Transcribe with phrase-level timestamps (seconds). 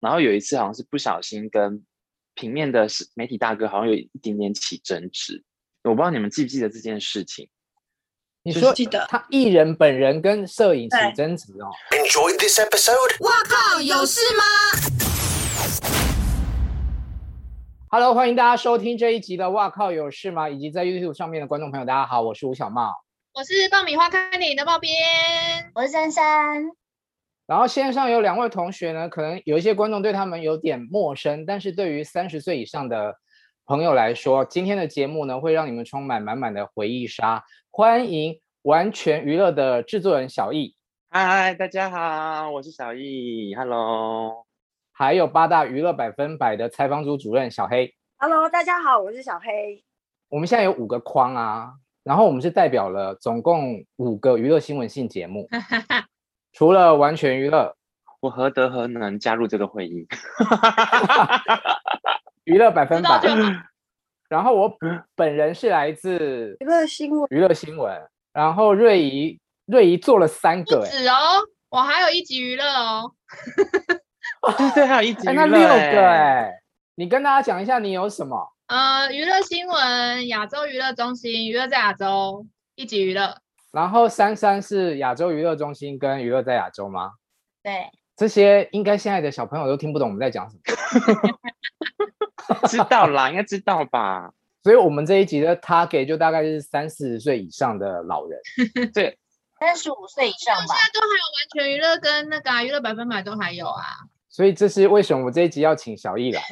[0.00, 1.84] 然后有一次好像是不小心跟
[2.34, 5.44] 平面的媒体大哥好像有一点点起争执，
[5.84, 7.50] 我不知道你们记不记得这件事情。
[8.42, 11.68] 你说记得他艺人本人跟摄影起争执哦。
[11.90, 13.22] Enjoy this episode。
[13.22, 14.42] 哇靠，有事吗
[17.90, 22.94] ？Hello，欢迎大家收听这一集的《哇靠有事吗》，以及在 YouTube 上面的观众朋友，大家好，我是吴小茂，
[23.34, 24.94] 我是爆米花看电影的爆边，
[25.74, 26.79] 我是珊珊。
[27.50, 33.12] 然后线上有两位同学呢，可能有一些观众对他们有点陌生，但是对于三十岁以上的
[33.66, 37.42] 朋友来说，今天的节目呢，会让你们充满满满的回忆杀。
[37.72, 40.76] 欢迎完全娱乐的制作人小易，
[41.08, 44.46] 嗨，大家好，我是小易，Hello。
[44.92, 49.82] 还有八大娱乐百分百的采访组主任小黑，Hello，大家好，我是小黑。
[50.28, 51.72] 我们现在有五个框啊，
[52.04, 55.48] 然后我们是代表了总共五个娱乐新闻性节目，
[56.52, 57.76] 除了完全娱乐，
[58.20, 60.06] 我何德何能加入这个会议？
[62.44, 63.20] 娱乐百分百。
[64.28, 64.72] 然后我
[65.16, 68.00] 本人是来自娱乐新闻，娱乐新闻。
[68.32, 71.14] 然后瑞怡，瑞怡做了三个，不止哦，
[71.68, 73.12] 我还有一集娱乐哦。
[74.42, 76.52] 哦，对对，还有一集 娱乐，那六个哎，
[76.94, 78.52] 你跟大家讲一下你有什么？
[78.68, 83.36] 呃，娱乐新闻，亚洲娱乐中心，娱乐在亚洲，一集娱乐。
[83.72, 87.12] 然后三三是亚洲娱乐中心跟娱乐在亚洲吗？
[87.62, 90.62] 对，这些应该现在的小朋友都听不懂我们在讲什么。
[92.66, 94.32] 知道啦，应该知道吧？
[94.62, 98.38] 所以，我们这一集的 target 就大概是三四十岁以上的老人，
[98.92, 99.16] 对，
[99.58, 100.64] 三十五岁以上吧。
[100.66, 103.82] 现在都还有完全娱乐跟那个娱乐百分百都还有啊。
[104.28, 106.42] 所以，这是为什么我这一集要请小易来，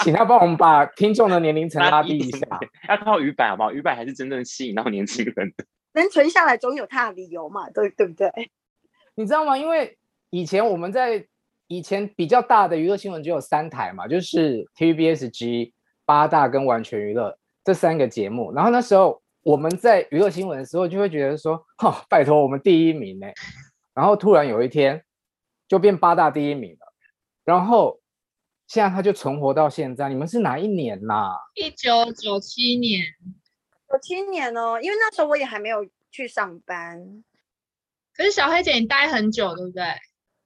[0.00, 2.46] 请他帮我们把听众的年龄层拉低一下。
[2.88, 3.72] 要靠娱百好不好？
[3.72, 8.30] 娱百还是真正吸引到年轻人的，能存下来总有他的理由嘛，对对不对？
[9.16, 9.56] 你知道吗？
[9.56, 9.98] 因为
[10.30, 11.26] 以前我们在。
[11.70, 15.74] 以前比较大的娱乐新闻只有三台嘛，就是 TVBSG、
[16.06, 18.50] 八大跟完全娱乐这三个节目。
[18.54, 23.26] 然后那时候我们在娱乐新闻的时候，就会觉得说：“哈、哦，拜托我们第一名呢。”
[23.92, 25.04] 然后突然有一天
[25.68, 26.78] 就变八大第一名了。
[27.44, 28.00] 然后
[28.66, 30.08] 现在他就存活到现在。
[30.08, 31.36] 你们是哪一年呐、啊？
[31.54, 33.02] 一九九七年，
[33.90, 37.24] 九七年哦，因为那时候我也还没有去上班。
[38.14, 39.84] 可是小黑姐你待很久，对不对？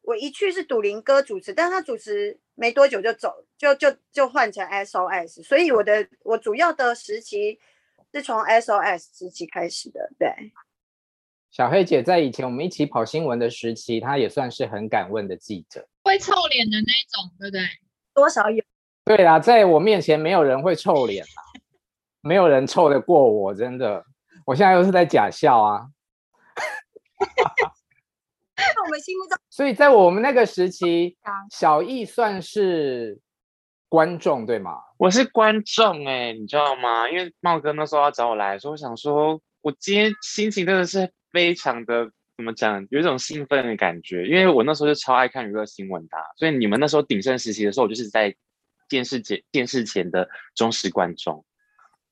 [0.03, 7.59] 我一去是赌林哥主持，但是他主持没多久就走，就就就换成 SOS，所以我的我主要的时期
[8.13, 10.11] 是从 SOS 时期开始的。
[10.19, 10.29] 对，
[11.51, 17.63] 小黑姐在以前我们一起跑新闻的时期，她也算是很敢问的记者，会臭脸的那种，对不对？
[18.13, 18.63] 多少有。
[19.05, 21.43] 对啦，在我面前没有人会臭脸啦，
[22.23, 24.05] 没有人凑得过我，真的。
[24.47, 25.87] 我现在又是在假笑啊。
[28.85, 31.17] 我们心目中，所以在我们那个时期，
[31.51, 33.19] 小易算是
[33.89, 34.73] 观众对吗？
[34.97, 37.09] 我是观众哎，你知道吗？
[37.09, 48.35] 因为茂哥那时候要找我来说，我想说，我今天心情真的是非常的怎么讲，有一种兴奋的感觉，因为我那时候就超爱看娱乐新闻的，所以你们那时候鼎盛时期的时候，我就是在
[48.89, 51.45] 电视前电视前的忠实观众。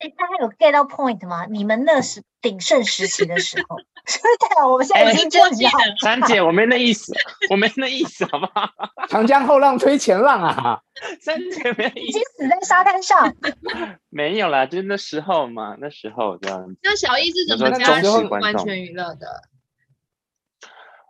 [0.01, 1.45] 哎，大家有 get 到 point 吗？
[1.47, 3.77] 你们那时鼎盛时期的时候，
[4.09, 5.71] 对啊，我们现在已经过去了。
[6.01, 7.13] 三姐，我没那意思，
[7.51, 8.67] 我没那意思，好不好？
[9.11, 10.81] 长江后浪推前浪啊！
[11.21, 13.35] 三姐没意思，已经死在沙滩上。
[14.09, 16.79] 没有啦，就是那时候嘛，那时候这样子。
[16.83, 19.27] 那小易是怎么加入完全娱乐的？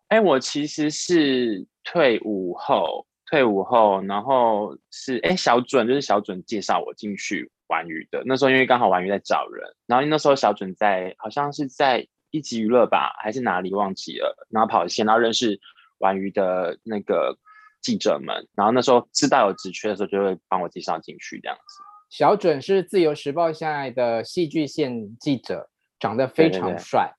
[0.08, 7.48] 哎，我其实是退伍后，退伍后，然后是哎小准，就是小准介绍我进去。
[7.70, 15.58] 完娱的那时候，因为刚好玩鱼在找人，然后那时候小准在好像是在一级娱乐吧，还是哪里忘记了，然后跑线，然后认识
[15.98, 17.38] 玩鱼的那个
[17.80, 21.82] 记者们，然后那时候知道有职缺的时候，就会帮我介绍进去这样子。
[22.10, 25.70] 小准是自由时报现在的戏剧线记者，
[26.00, 27.14] 长得非常帅。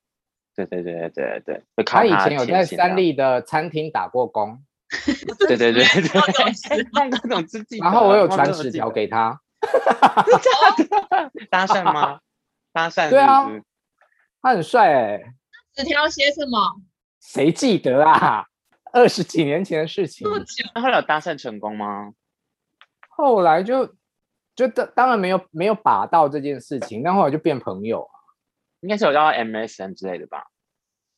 [0.54, 4.62] 对对对对对对，他以前有在三立的餐厅打过工。
[5.48, 7.78] 对对对 对，那种自己。
[7.78, 9.40] 然后我有传纸条给他。
[11.50, 12.20] 搭讪吗？
[12.74, 13.46] 搭讪对啊，
[14.42, 15.22] 他很帅哎。
[15.74, 16.58] 纸条写什么？
[17.20, 18.46] 谁记得啊？
[18.94, 20.28] 二十几年前的事情。
[20.76, 22.12] 那后来有搭讪成功吗？
[23.10, 23.86] 后来就
[24.56, 28.14] 就当当然没有没有把到这件事情，但后来就变朋友啊。
[28.82, 30.44] 应该是有叫 MSN 之类的吧？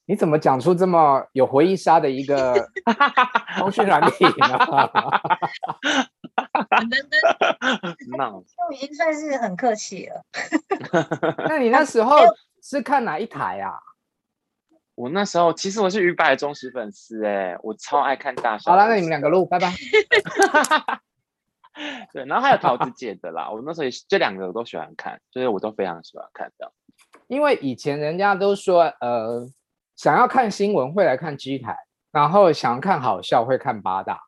[0.06, 2.54] 你怎么讲出这么有回忆杀的一个
[3.58, 4.60] 通讯软体呢？
[8.18, 8.44] 那我
[8.74, 10.24] 已经算是很客气了。
[11.48, 12.18] 那你那时候
[12.62, 13.74] 是看哪一台啊？
[14.96, 18.72] 我那时候其实我是于白的忠实粉丝哎，我超爱看大小。
[18.72, 19.74] 好了，那你们两个录，拜拜。
[22.14, 26.72] 对，然后还有桃子姐的啦，我那时候也这两个我都喜欢看，就是我都非常喜欢看的。
[27.28, 29.48] 因为以前人家都说，呃，
[29.96, 31.76] 想要看新闻会来看 G 台，
[32.12, 34.22] 然后想要看好笑会看八大。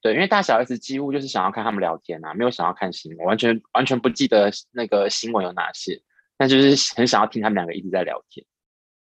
[0.00, 6.00] 对，因为大小 S 几乎就是想要看他们聊天啊，没有想要看新闻，完全完全不记得那个新闻有哪些，
[6.36, 8.44] 但就是很想要听他们两个一直在聊天。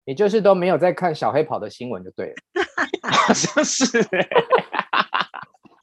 [0.04, 2.64] 也就是都没有在看小黑跑的新闻就对了，
[3.10, 4.28] 好像是欸。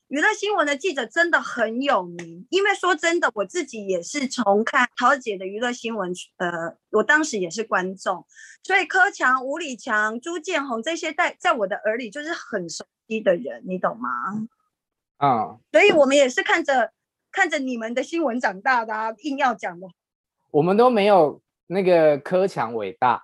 [0.08, 8.26] 娱乐新闻的记者真的很有名，因为说真的，我自己也是从看桃姐的娱乐新闻，呃，我当时也是观众，
[8.64, 14.10] 所以柯强、吴礼强、朱建宏这些在在我的耳里就是很熟悉的人，你懂吗？
[15.18, 16.92] 啊，所以我们也是看着
[17.32, 19.88] 看着你们的新闻长大的，啊，硬要讲的，
[20.52, 23.24] 我们都没有那个柯强伟大。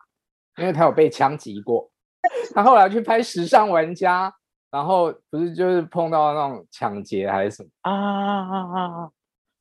[0.57, 1.89] 因为他有被枪击过，
[2.53, 4.30] 他后来去拍《时尚玩家》，
[4.69, 9.09] 然后不是就是碰到那种抢劫还是什么啊啊啊啊！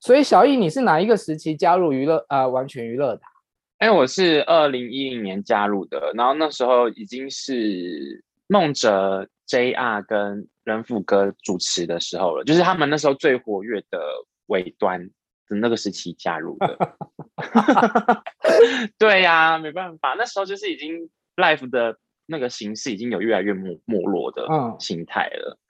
[0.00, 3.20] 所以小易，你是哪一个时期加入娱乐呃完全娱乐的？
[3.78, 14.00] 哎，我是二零一零年加入的，然后那时候已经是孟哲、JR 跟人富哥主持的时候了，就是他们那时候最活跃的
[14.46, 15.12] 尾端的。
[15.50, 16.76] 那个时期加入的，
[18.98, 21.96] 对呀、啊，没办法，那时候就是已经 Life 的
[22.26, 24.46] 那个形式已经有越来越没没落的
[24.78, 25.56] 形态了。
[25.58, 25.60] 嗯、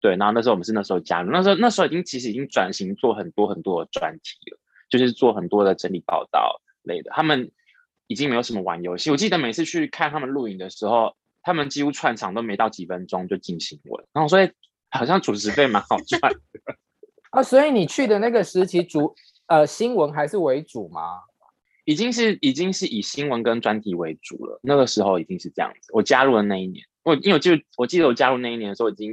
[0.00, 4.58] 对，然后那时候我们是那时候加入，那时候那时候已经其实已经转型做很多很多的专题了，
[4.88, 7.10] 就是做很多的整理报道类的。
[7.10, 7.50] 他们
[8.06, 14.50] 已经没有什么玩游戏，我记得每次去看他们录影的时候，他们几乎串场都没到几分钟就进新闻，然后所以
[14.90, 16.74] 好像主持费蛮好赚的。
[17.30, 19.14] 啊，所以你去的那个时期主
[19.46, 21.20] 呃新闻还是为主吗？
[21.84, 24.58] 已经是已经是以新闻跟专题为主了。
[24.62, 25.90] 那个时候已经是这样子。
[25.92, 29.12] 我加入的那一年，我因为我就我记得我加入那一年的时候，已经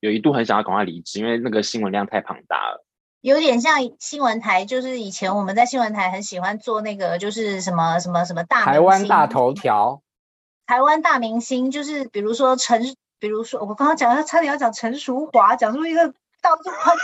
[0.00, 2.84] 有一度很想要赶快离职，因为那个新闻量太庞大了。
[3.20, 10.02] 有点像新闻台，就是以前我们在新闻台很喜欢做那个，就是什么什么什么大台湾大头条，
[10.72, 12.82] 台湾大明星，就是比如说陈，
[13.18, 16.14] 比如说我刚刚讲他差点要讲陈淑华，讲出一个。
[16.40, 16.96] 到处观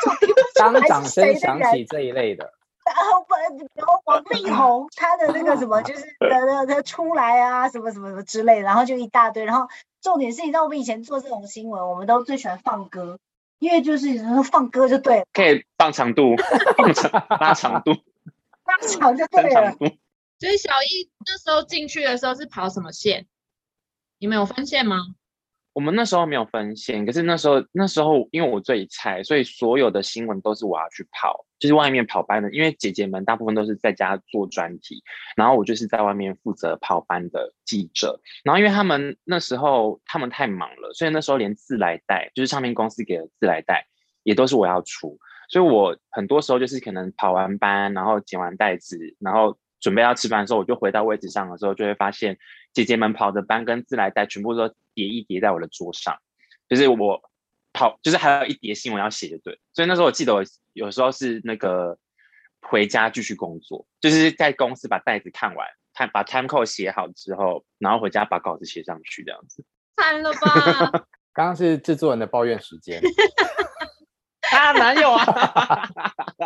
[0.56, 2.52] 众当掌声响起这一类的，
[2.84, 3.34] 然后不，
[3.74, 9.44] 然后王力宏 他的那个什么，就是他他出来啊，什么什么什么之类的，然后就一大堆。
[9.44, 9.68] 然后
[10.00, 13.20] 重点是，你知道我们以前做这种新闻，我们都最喜欢放歌，
[13.60, 14.08] 因为就是
[14.50, 16.34] 放歌就对了，可以放长度，
[16.76, 17.92] 放长 拉长度，
[18.64, 19.72] 拉长就对了。
[20.40, 23.26] 所以小易那时候进去的时候是跑什么线？
[24.18, 24.98] 你们有分线吗？
[25.74, 32.50] 我们那时候没有分线，可是那时候那时候因为我最菜，所以所有的新闻都是我要去跑，就是外面跑班的。
[32.50, 35.00] 因为姐姐们大部分都是在家做专题，
[35.36, 38.20] 然后我就是在外面负责跑班的记者。
[38.42, 43.86] 然后因为他们那时候他们太忙了，所以那时候连自来带，就是唱片公司给的自来带，
[44.24, 45.16] 也都是我要出。
[45.48, 52.38] 所以我很多时候就是可能跑完班，然后剪完带子，然后准备要吃饭的时候，我就回到位置上的时候，就会发现
[52.72, 54.75] 姐姐们跑的班跟自来带全部都。
[54.94, 56.19] 叠一叠在我的桌上，
[56.69, 57.22] 就是我
[57.72, 59.60] 跑，就是还有一叠新闻要写就，对。
[59.72, 60.42] 所以那时候我记得我
[60.72, 61.96] 有时候是那个
[62.62, 69.64] 回家继续工作，就是在公司把袋子看完，看把 time code 写好之后，然后回家把稿子写上去，这样子。
[69.96, 70.90] 惨了吧？
[71.32, 73.00] 刚刚是制作人的抱怨时间。
[74.50, 75.88] 啊，哪有啊？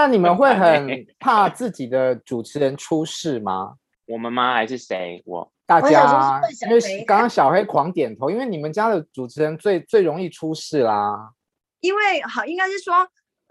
[0.00, 3.74] 那你们会 很怕自己的主持人出事吗？
[4.06, 4.54] 我们吗？
[4.54, 5.22] 还是谁？
[5.26, 5.52] 我。
[5.66, 11.32] 大家，因为刚刚小黑狂点头，因为你们家的主持人最最容易出事啦。
[11.80, 13.06] 因为好，应该是说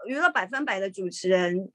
[0.08, 1.70] 娱乐百分百的主持人，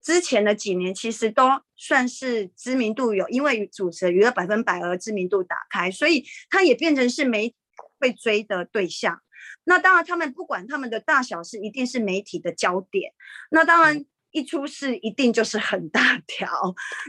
[0.00, 7.56] 之前的几年其实都算是知名度有，因为主持人娱乐百分百而知名度打开，所以他也变成是媒体
[7.98, 9.20] 会追的对象。
[9.64, 13.12] 那当然，他们不管他们的大小事，一定是媒体的焦点。
[13.50, 16.48] 那当然，一出事一定就是很大条，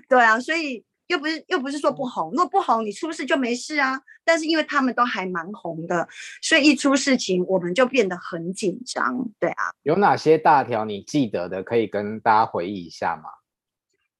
[0.07, 0.83] 对啊，所以。
[1.07, 3.99] 又不是又不是说不红，如果不红，你出事就没事啊。
[4.23, 6.07] 但是因为他们都还蛮红的，
[6.41, 9.29] 所以一出事情我们就变得很紧张。
[9.37, 13.29] 对啊，有哪些大条你记得的，可以跟大家回忆一下吗？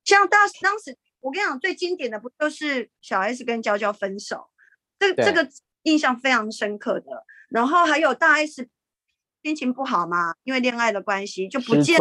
[0.04, 4.50] 像当当时我跟你讲，最经典的不就是小 S 跟娇娇分手，
[5.00, 5.48] 这这个
[5.84, 7.24] 印象非常深刻的。
[7.50, 8.68] 然后还有大 S
[9.44, 11.98] 心情不好嘛，因为恋爱的关系就不见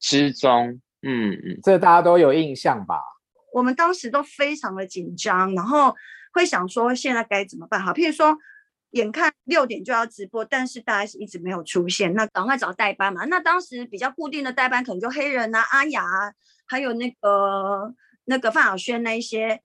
[0.00, 3.00] 失踪，失踪，嗯嗯，这大家都有印象吧？
[3.52, 5.94] 我们当时都非常的紧张，然后
[6.32, 7.80] 会想说现在该怎么办？
[7.80, 8.36] 好，譬如说，
[8.90, 13.24] 眼看六点就要直播，但是大家是一直没有出现，那赶快找代班嘛。
[13.26, 16.32] 那当时比较固定的代班可能就黑人啊、阿雅啊，
[16.66, 17.94] 还有那个
[18.24, 19.60] 那个范晓萱那一些。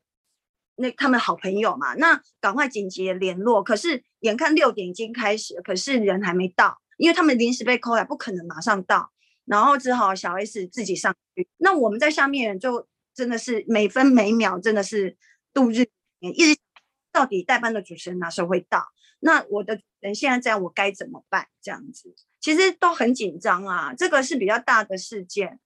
[0.81, 3.61] 那他们好朋友嘛，那赶快紧急联络。
[3.61, 9.11] 可是眼看六点已经开始了，可是人还没到，因为他们临时被扣来，不可能马上到，
[9.49, 11.49] 然后只好小 S 自己上去。
[11.57, 15.17] 那我们在下面就真的是每分每秒真的是
[15.51, 15.89] 度日，
[16.19, 16.61] 一直
[17.11, 18.85] 到底代班的主持人哪时候会到？
[19.21, 21.47] 那我的人现在这样，我该怎么办？
[21.61, 25.59] 这样子其实都很紧张啊，这个是比较大的事件。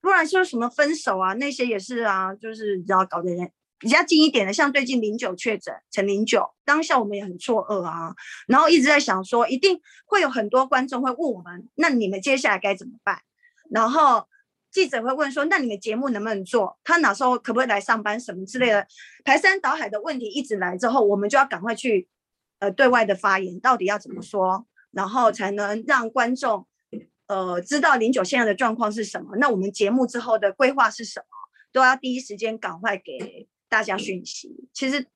[0.00, 3.52] 不然说什么分手啊，那些也是啊，就是你知道搞得人。
[3.80, 8.14] 比较近一点的，像最近零九确诊陈零九，当下我们也很错愕啊，
[8.46, 13.22] 然后一直在想说，一定会有很多观众会问我们，那你们接下来该怎么办？
[13.70, 14.28] 然后
[14.70, 16.78] 记者会问说，那你们节目能不能做？
[16.84, 18.20] 他哪时候可不可以来上班？
[18.20, 18.86] 什么之类的，
[19.24, 22.06] 排山倒海的问题一直来之后，我们就要赶快去
[22.58, 26.66] 呃对外的发言，到底要怎么说，然后才能让观众
[27.28, 29.36] 呃知道零九现在的状况是什么？
[29.38, 31.24] 那我们节目之后的规划是什么？
[31.72, 33.48] 都要第一时间赶快给。
[33.70, 35.06] 大家讯息，其实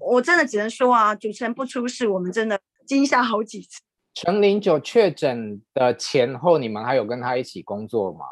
[0.00, 3.80] 我真的只能说啊，主持人不出事，我们真的惊吓好几次。
[4.14, 8.24] 陈零九确诊的前后，你们还有跟他一起工作吗？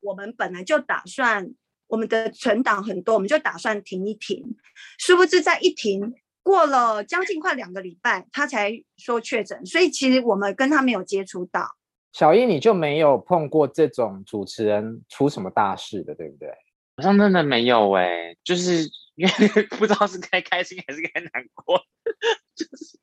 [0.00, 1.52] 我们本来就打算，
[1.88, 4.56] 我们的存档很多，我们就打算停一停。
[4.98, 11.66] 殊不知，在一停过了将近快两个礼拜，他才说确诊，所以其实我们跟他没有接触到。
[12.12, 16.48] 小一，你就没有碰过这种主持人出什么大事的，对不对？
[16.98, 18.82] 好像真的没有哎、欸，就是
[19.14, 21.80] 因为 不知道是该开心还是该难过，
[22.56, 22.98] 就是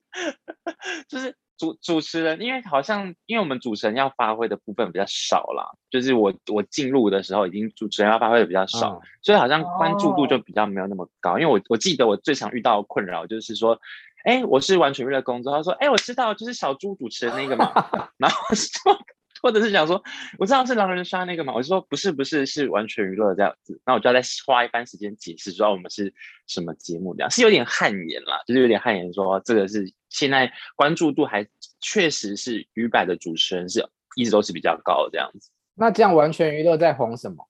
[1.08, 11.36] 就是主主持人，因为好像因为我们主持人要发挥的部分比较少啦，就是我我进入的时候已经主持人要发挥的比较少，嗯、所以好像关注度就比较没有那么高。
[11.36, 13.80] 哦、因为我我记得我最常遇到的困扰就是说，
[14.25, 17.72] 哎，我是完全娱乐工作，他说，哎，我知道就是小猪主持的那个嘛，
[18.20, 19.00] 然后说。
[19.42, 20.04] 或者是想说，
[20.38, 26.13] 我知道是狼人杀那个嘛，我就说不是不是，是完全娱乐这样子，那我就要再花一番时间解释，说我们是
[26.48, 31.48] 什么节目这样，是有点汗颜啦，就是有点汗颜，说这个是现在关注度还
[31.80, 35.50] 确实是娱百的主持人是一直都是比较高的这样子。
[35.75, 37.48] 那这样完全娱乐在红什么？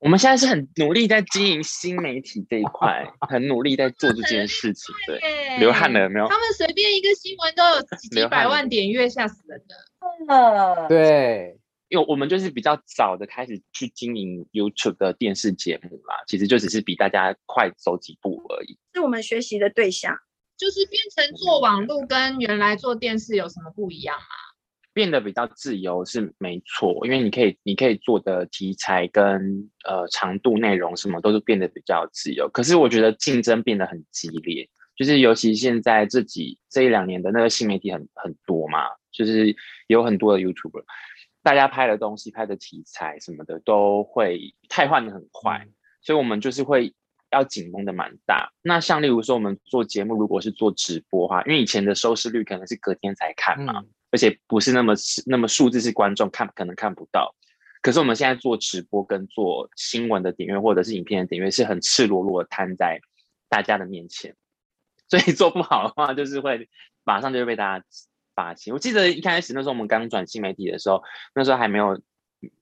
[0.00, 4.94] 我们现在是很努力在经营新媒体这一块，很努力在做这件事情。
[5.06, 6.28] 对，流汗了有没有？
[6.28, 9.74] 他们随便一个新闻都有几百万点阅，吓死人的。
[10.28, 18.78] 嗯，对，因为我们就是比较早的开始去经营 YouTube 的电视节目啦，其实就只是比大家快走几步而已。
[18.94, 20.16] 是我们学习的对象，
[20.56, 24.22] 就是变成做网络跟原来做电视有什么不一样吗？
[24.98, 32.48] 变得比较自由是没错，因为你可以你可以做的题材跟呃长度、内容什么都是变得比较自由。
[32.48, 39.54] 可是我觉得竞争变得很激烈，就是尤其现在这几这一两年的那个新媒体很很多嘛，就是
[39.86, 40.82] 有很多的 YouTuber，
[41.44, 45.64] 大家拍的东西、拍的题材什么的都会太换的很快，
[46.02, 46.92] 所以我们就是会
[47.30, 48.50] 要紧绷的蛮大。
[48.62, 53.78] 那像例如说我们做节目，如果是做直播的话，因为以前的收视率可能是隔天才看嘛。
[53.78, 54.94] 嗯而且不是那么
[55.26, 57.34] 那么数字是观众看可能看不到，
[57.82, 63.00] 可是我们现在做直播跟做新闻的点阅或者是影片的点阅是很赤裸裸的摊在
[63.48, 64.34] 大家的面前，
[65.08, 66.68] 所以 做不好的话就是会
[67.04, 67.84] 马上就会被大家
[68.34, 68.72] 发现。
[68.72, 71.02] 我记得一开始那时候我们刚转新媒体的时候，
[71.34, 72.00] 那时候还没有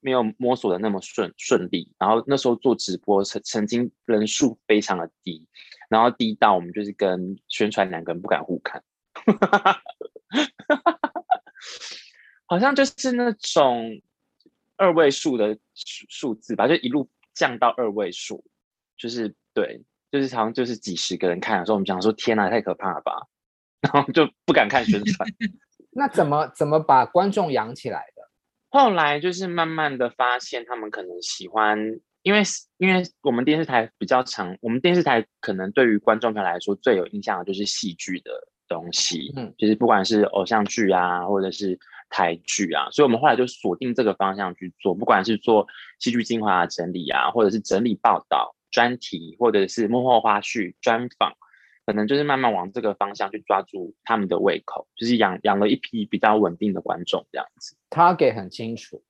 [0.01, 5.47] 没有摸索的那么顺顺利，然后那时候做直播曾曾经人数非常的低，
[5.91, 8.83] 然后低到我们就是跟宣传两个人不敢互看。
[12.47, 14.01] 好像就是那种
[14.77, 18.45] 二位数的数数字吧，就一路降到二位数，
[18.97, 23.27] 就是对，就是好像就是几十个人看的时候，我们讲说天哪，太可怕了吧，
[23.81, 25.29] 然后就不敢看宣传。
[25.91, 28.23] 那怎么怎么把观众养起来的？
[28.69, 31.79] 后来就是慢慢的发现，他们可能喜欢，
[32.23, 32.43] 因为
[32.77, 38.31] 因为我们电视台比较长，我们电视台可能对于观众团来说最有印象的就是戏剧的
[38.69, 41.79] 东西，嗯，就是不管是偶像剧啊，或者是。
[42.09, 45.67] 台剧啊，所以我们后来就锁定这个方向去做，不管是做
[45.99, 51.33] 戏剧精华整理啊，或者是整理报道专题，或者是幕后花絮专访，
[51.85, 57.77] 可能就是慢慢往这个方向去抓住他们的胃口，就是养养了一批比较稳定的观众这样子。
[57.91, 59.03] 他给很清楚，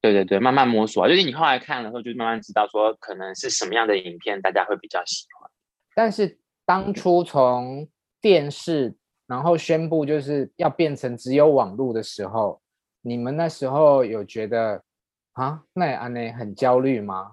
[0.00, 5.48] 对对对，慢慢摸索，就是你后来看了之后，就慢慢知道说可能是什么样的影片大家会比较喜欢。
[5.94, 7.88] 但是当初从
[8.22, 8.94] 电视。
[9.28, 12.60] 然后宣布就是要变成只有网络的时候，
[13.00, 14.82] 你们那时候有觉得
[15.32, 17.32] 啊，那安内很焦虑吗？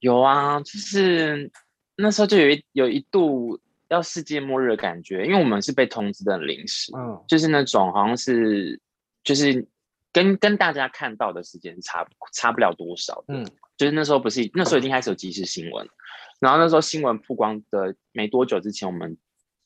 [0.00, 1.48] 有啊，就是
[1.94, 8.80] 那时候就有一有一度要世界末日的感觉，因为我们是被通知的很临时，嗯，就是那种好像是
[9.22, 9.64] 就是
[10.12, 15.88] 跟跟大家看到的时间差差不了多少，嗯，就是那时候不是那时候已经开始有即时新闻，
[16.40, 19.16] 然后那时候新闻曝光的没多久之前，我们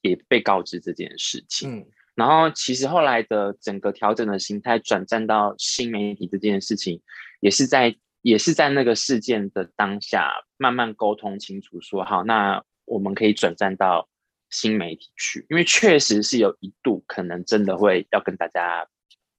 [0.03, 1.79] 也被告知这件事情。
[1.79, 7.01] 嗯，然后其实后来的整个调整的心态，转战到新媒体这件事情，
[7.41, 14.09] 也是在也是在那个事件的当下，慢慢沟通清楚说，说好，那我们可以转战到
[14.51, 18.87] 新媒体去，因为确实是有一度可能真的会要跟大家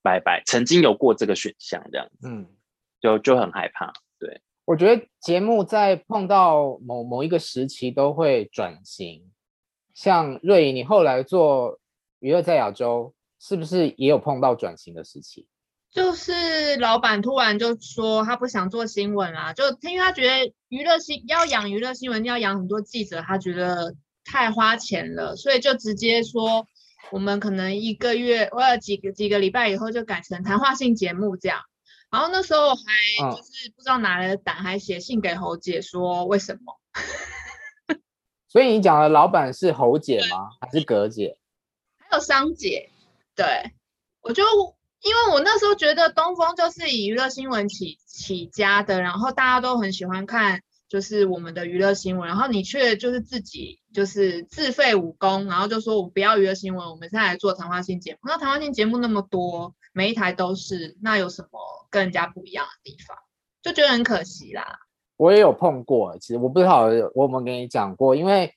[0.01, 2.47] 拜拜，曾经有过这个选项这样子，嗯，
[2.99, 4.41] 就就很害怕，对。
[4.65, 9.30] 我觉得节目在碰到某某一个时期都会转型，
[10.01, 11.79] 像瑞颖，你后来做
[12.17, 15.46] 娱乐在亚洲，是不是也有碰到转型的时期？
[15.91, 23.93] 就是老板突然就说他不想做新闻啦，就因为他觉得娱乐新要养娱乐新闻要养很多记者，他觉得
[24.25, 26.65] 太花钱了，所以就直接说
[27.12, 31.60] 我们可能一个月或者几个几个礼拜以后就改成谈话性节目这样。
[32.10, 36.74] 然后那时候还就是不知道哪来的胆，还写信给侯姐说为什么？
[38.51, 40.50] 所以你讲的老板是侯姐吗？
[40.60, 41.38] 还是葛姐？
[41.98, 42.89] 还有商姐。
[43.34, 43.72] 对，
[44.22, 44.43] 我就
[45.01, 58.20] 因为我那时候觉得东风就是以娱乐新闻起起家的，然后大家都很喜欢看就是我们的娱乐新闻，然后你却就是自己就是自废武功，然后就说我不要娱乐新闻，我们现在来做谈话性节目。
[58.24, 59.74] 那谈话性节目那么多。
[59.93, 63.17] 每一台都是，那有什么跟人家不一样的地方？
[63.62, 64.79] 就觉得很可惜啦。
[65.21, 68.51] 我也有碰过，其实我不知道我有没有跟你讲过，因为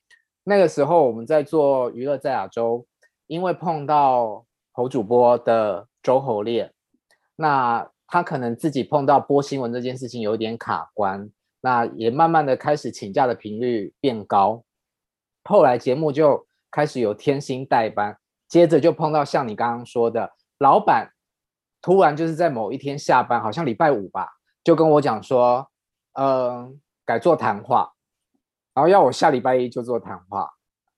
[0.44, 2.86] 那个时候我们在做娱乐在亚洲，
[3.26, 6.72] 因为碰到侯主播的周侯烈，
[7.36, 11.28] 那他可能自己碰到播新闻这件事情有点卡关，
[11.60, 14.64] 那也慢慢的开始请假的频率变高，
[15.44, 18.16] 后来节目就开始有天薪代班，
[18.48, 21.10] 接着就碰到像你刚刚说的老板。
[21.82, 24.26] 突然就是在某一天下班，好像礼拜五吧，
[24.64, 25.68] 就跟我讲说，
[26.14, 26.72] 呃，
[27.04, 27.92] 改做谈话，
[28.74, 30.40] 然后要我下礼拜一就做谈话，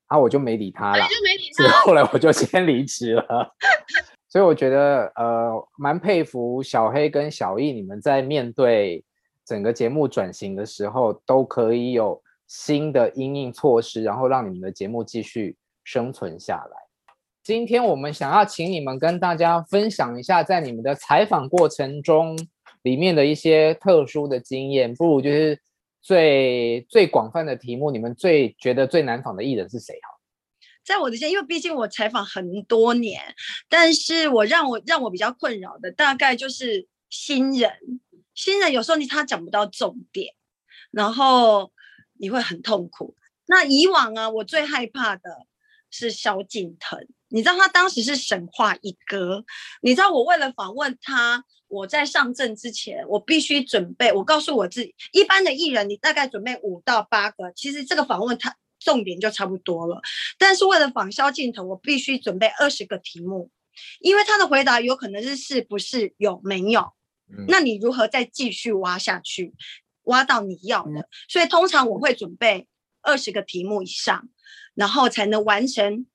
[0.09, 1.81] 然后我就没理他了，就没理他。
[1.81, 3.55] 后来我就先离职了。
[4.29, 9.03] 所以我觉得，呃，蛮佩服小黑跟小易，你们在面对
[9.45, 16.77] 整个节目转型的时候，都可以有新的因应措施，然后让你们的节目继续生存下来。
[17.41, 22.37] 今天我们想要请你们跟大家分享一下，在你们的采访过程中
[22.81, 24.93] 里面的一些特殊的经验。
[24.93, 25.59] 不如就是
[26.01, 29.93] 最最广泛的题目，你们最觉得最难访的艺人是谁？
[29.95, 30.09] 哈，
[30.85, 33.21] 在我的心，因为毕竟我采访很多年，
[33.67, 37.71] 但是我让我让我比较困扰的，大概就是新人。
[38.33, 40.33] 新人有时候你他讲不到重点，
[40.91, 41.71] 然后
[42.19, 43.15] 你会很痛苦。
[43.47, 45.23] 那以往啊，我最害怕的
[45.89, 46.99] 是萧敬腾。
[47.29, 49.43] 你知道他当时是神话一哥，
[49.81, 54.11] 你知道我为了访问他，我在上阵之前，我必须准备。
[54.11, 60.01] 我告诉我自己，一般的艺人你大概准备五到八个，其实这个访问他重点就差不多了。
[60.37, 63.49] 但是为了仿效镜头，我必须准备二十个题目，
[63.99, 66.93] 因为他的回答有可能是是不是有没有，
[67.29, 69.53] 嗯、那你如何再继续挖下去，
[70.03, 71.01] 挖到你要的？
[71.01, 72.67] 嗯、所以通常我会准备
[73.01, 74.29] 二十个题目以上，
[74.73, 76.05] 然后才能完成。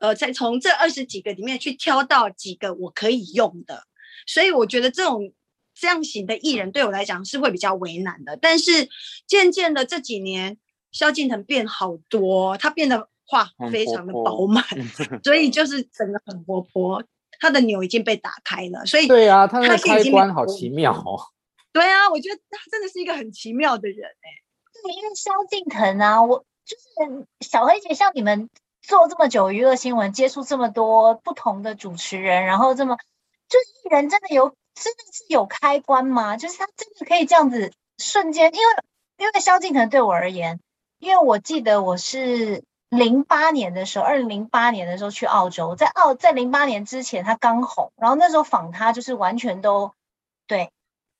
[0.00, 3.82] 呃，再从这二十几个里面去挑到几个我可以用的，
[4.28, 5.32] 所以我觉得这种
[5.74, 8.36] 这样型的艺人对我来讲是会比较为难的。
[8.36, 8.88] 但是
[9.26, 10.58] 渐渐的这几年，
[10.92, 14.62] 萧敬腾变好多，他变得话非常的饱满，
[15.24, 17.02] 所以就是整个很活泼，
[17.40, 18.84] 他的钮已经被打开了。
[18.84, 21.18] 所以对啊，他的开关好奇妙哦。
[21.72, 24.28] 对啊，我觉得他真的是一个很奇妙的人哎。
[24.84, 28.48] 对，因为萧敬腾啊，我就是小黑姐，像你们。
[28.80, 32.96] 做这么久娱乐新闻，接触这么多不同的主持人，然后这么
[33.48, 36.36] 就艺人真的有真的是有开关吗？
[36.36, 38.54] 就是他真的可以这样子瞬间？
[38.54, 38.74] 因为
[39.16, 40.60] 因为萧敬腾对我而言，
[40.98, 49.92] 因为我记得我是零八年的时候，二零零八年的时候去澳洲，在澳在零八年之前他刚红，然后那时候访他就是完全都
[50.46, 50.70] 对，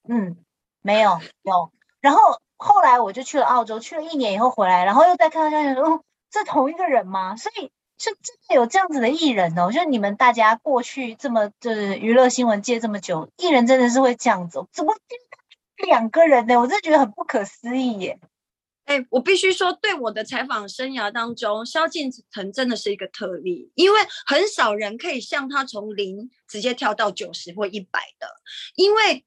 [0.09, 0.37] 嗯，
[0.83, 6.03] 没有有，然后后来我就去了澳洲，去了一年以后回来，然后又再看到萧敬腾。
[6.31, 7.37] 是同一个人吗？
[7.37, 14.95] 所以是真的有这样子的艺人哦，就是你们大家过去这么就是娱乐新闻界这么久，艺人真的是会这样子，怎么
[15.85, 16.59] 两个人呢？
[16.59, 18.19] 我真的觉得很不可思议耶！
[18.85, 28.29] 哎，我必须说，对我的采访生涯当中，萧敬腾真的是一个特例，因为很少人可以像他从零直接跳到九十或一百的，
[28.77, 29.25] 因为。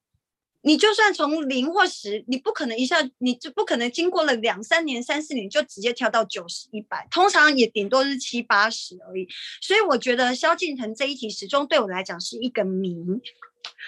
[0.64, 9.28] 你就算从零或十，你不可能一下，你就不可能经过了两三年、三四年就直接跳到九十、一百，通常也顶多是七八十而已。
[9.62, 12.96] 所以我觉得萧敬腾这一题始终对我来讲是一个谜。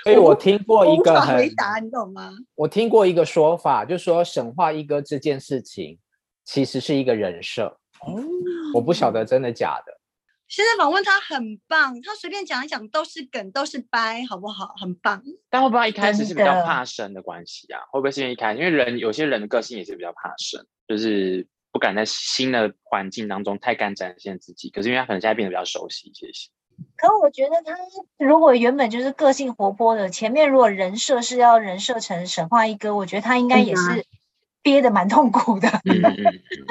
[0.04, 2.32] 所以我听过一个回答，你懂吗？
[2.56, 5.98] 我听过一个说法，就是说神话一哥这件事情，
[6.44, 7.78] 其实是一个人设。
[8.02, 8.22] 哦，
[8.74, 10.00] 我不晓得真的假的。
[10.54, 14.76] 现在访问他很棒，他随便讲一讲都是梗，都是掰，好不好？
[14.80, 15.24] 很棒。
[15.50, 17.82] 但会不会一开始是比较怕生的关系啊？
[17.90, 24.70] 会不会是因为一开始，因为人有些人的个性也是比较怕生，就是不敢在新的环境当中太敢展现自己。
[24.70, 26.28] 可是因为他可能现在变得比较熟悉一些。
[26.98, 27.76] 可我觉得他
[28.24, 34.06] 如果原本就是个性活泼的，前面如果人设是要人设成神话一哥，我觉得他应该也是
[34.62, 35.68] 憋得蛮痛苦的。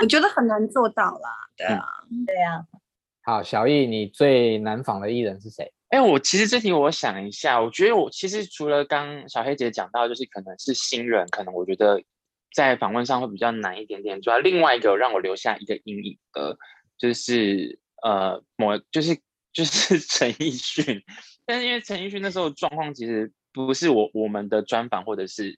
[0.00, 1.30] 我觉得很难做到啦。
[1.56, 1.84] 对啊，
[2.24, 2.64] 对啊。
[3.24, 5.72] 好，小易，你最难访的艺人是谁？
[5.90, 12.02] 哎，我其实这题我想一下，我觉得我其实除了刚小黑姐讲到，就是可能是新人，可能我觉得
[12.52, 14.20] 在访问上会比较难一点点。
[14.20, 16.58] 主要另外一个让我留下一个阴影的，
[16.98, 19.16] 就是呃，某就是
[19.52, 21.00] 就是 陈奕迅，
[21.46, 25.56] 但是因为陈奕迅那时候状况其实不是我我们的专访或者是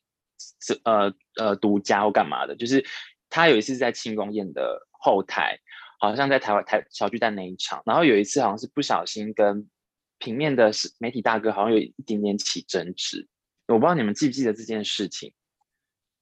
[0.61, 2.85] 是呃呃独家或干嘛的，就是
[3.31, 5.59] 他有一次在庆功宴的后台。
[6.05, 9.69] 好像在台湾台小巨蛋那一场，然后有一次好像是不小心跟
[10.19, 13.27] 平面的媒体大哥好像有一点点起争执，
[13.67, 15.33] 我不知道你们记不记得这件事情？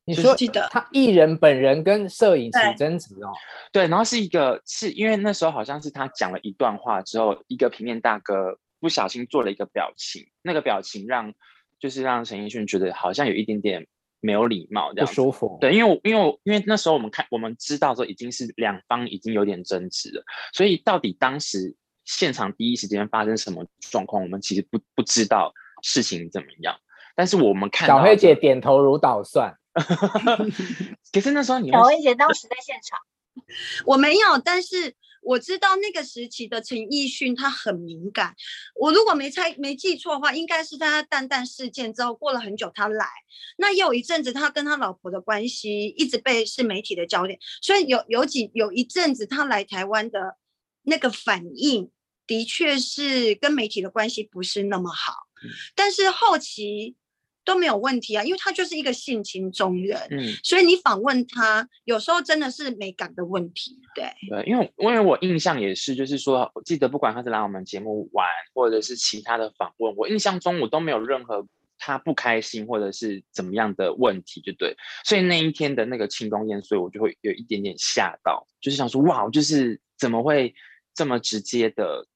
[0.04, 3.30] 你说记得他艺人本人跟摄影起争执哦？
[3.70, 11.32] 对，然后是一个是因为那时候好像是他讲了一段话之后，一个平面大哥不小心做了一个表情，那个表情让
[11.78, 13.86] 就是让陈奕迅觉得好像有一点点。
[14.22, 15.58] 没有礼貌，这样不舒服。
[15.60, 26.74] 对，因为因为因为那时候我们看，我们知道说已经是两方已经有点争执了，所以到底当时现场第一时间发生什么状况，我们其实不不知道事情怎么样。
[27.14, 29.54] 但是我们看，小黑姐点头如捣蒜。
[31.12, 32.98] 可是那时候你小黑姐当时在现场，
[33.84, 34.94] 我没有，但是。
[35.22, 38.34] 我知道那个时期的陈奕迅他很敏感，
[38.74, 43.06] 我如果没猜没记错的话，应该是在他蛋蛋事件之后过了很久他来，
[43.56, 50.36] 那也有一阵子他跟他老婆的关系一直被是媒体的焦点，所以有有几有一阵子他来台湾的
[50.82, 51.90] 那个反应
[52.26, 55.14] 的确是跟媒体的关系不是那么好，
[55.74, 56.96] 但是后期。
[57.44, 71.46] 都没有问题啊，因为他就是一个性情中人，嗯，所以你访问他，有时候真的是美感的问题，对对，因为因为我印象也是，就是说，我记得不管他是来我们节目玩，或者是其他的访问，我印象中我都没有任何
[71.78, 80.54] 他不开心或者是怎么样的问题，就对，所以那一天的那个庆功宴，所以我就会有一点点吓到，就是想说，哇，就是怎么会
[80.94, 82.06] 这么直接的？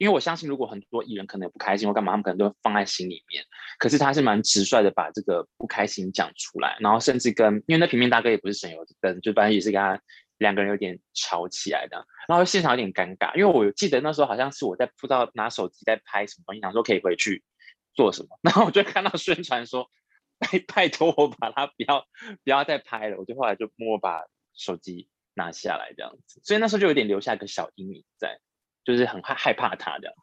[0.00, 3.44] 因为我相信，如果很多艺人可能也不开心或干嘛，他们可能都会放在心里面。
[3.78, 10.00] 可是他是蛮直率的，把这个不开心讲出来，然后甚至跟，因为那平面大哥也不是省油的灯，就反正也是跟他
[10.38, 13.34] 两个人有点吵起来的，然后现场有点尴尬。
[13.36, 17.44] 因为我记得那时候好像是我在不知道拿手机在拍什么东西，想说可以回去
[17.92, 19.90] 做什么， 然后我就看到宣传说
[20.38, 22.06] 拜拜托我把他不要
[22.42, 24.22] 不要再拍了，我就后来就默默把
[24.54, 28.40] 手机拿下来这样子，所以那时候就有点留下一个小阴影在。
[28.84, 30.14] 就是很害害怕他的。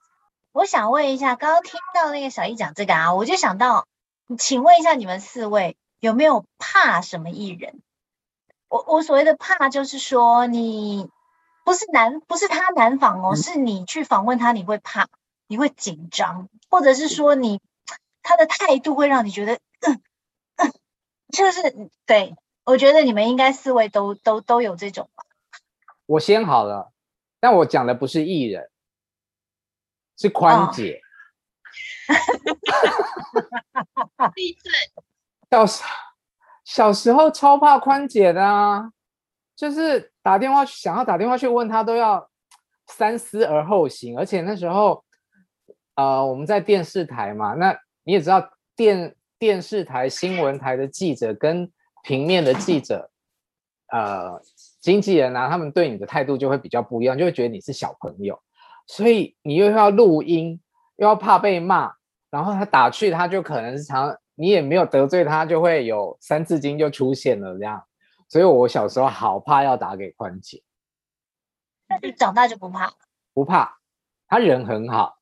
[0.52, 3.88] 我想问一下，刚刚听到那个小易讲这个啊，我就想到，
[4.40, 7.82] 请问一下你们四位有没有怕什么艺人？
[8.68, 11.10] 我我所谓的怕，就是说你
[11.64, 15.08] 不是难，不是他难访哦，是你去访问他，你会怕，
[15.48, 17.62] 你会紧张，或者是说你
[18.24, 20.02] 他的态度会让你觉得，嗯
[20.56, 20.74] 嗯，
[21.32, 25.24] 就是对，我觉得你们应该四位都都都有这种吧。
[26.08, 26.92] 我先好了。
[27.40, 28.70] 但我讲的不是艺人，
[30.18, 31.00] 是宽姐。
[34.34, 34.74] 地震。
[35.52, 35.84] 小时
[36.66, 38.92] 小时候超怕宽姐的啊，
[39.56, 42.30] 就是打电话想要打电话去问她都要
[42.88, 45.04] 三思而后行，而且那时候，
[45.96, 51.72] 呃，我们在电视台嘛，那你也知道电电视台新闻台的记者跟
[52.02, 53.12] 平面的记者，
[53.92, 54.42] 呃。
[54.80, 58.40] 经纪人啊，他们对你的态度就会比较不一样，就会觉得你是小朋友，
[58.86, 60.60] 所以你又要录音，
[60.98, 61.92] 又要怕被骂，
[62.30, 67.84] 然后他打去，他就可能是常你也没有得罪他，就会有三字经就出现了这样。
[68.30, 70.62] 所以我小时候好怕要打给宽姐，
[71.88, 72.92] 但是长大就不怕，
[73.34, 73.78] 不怕，
[74.28, 75.18] 他人很好，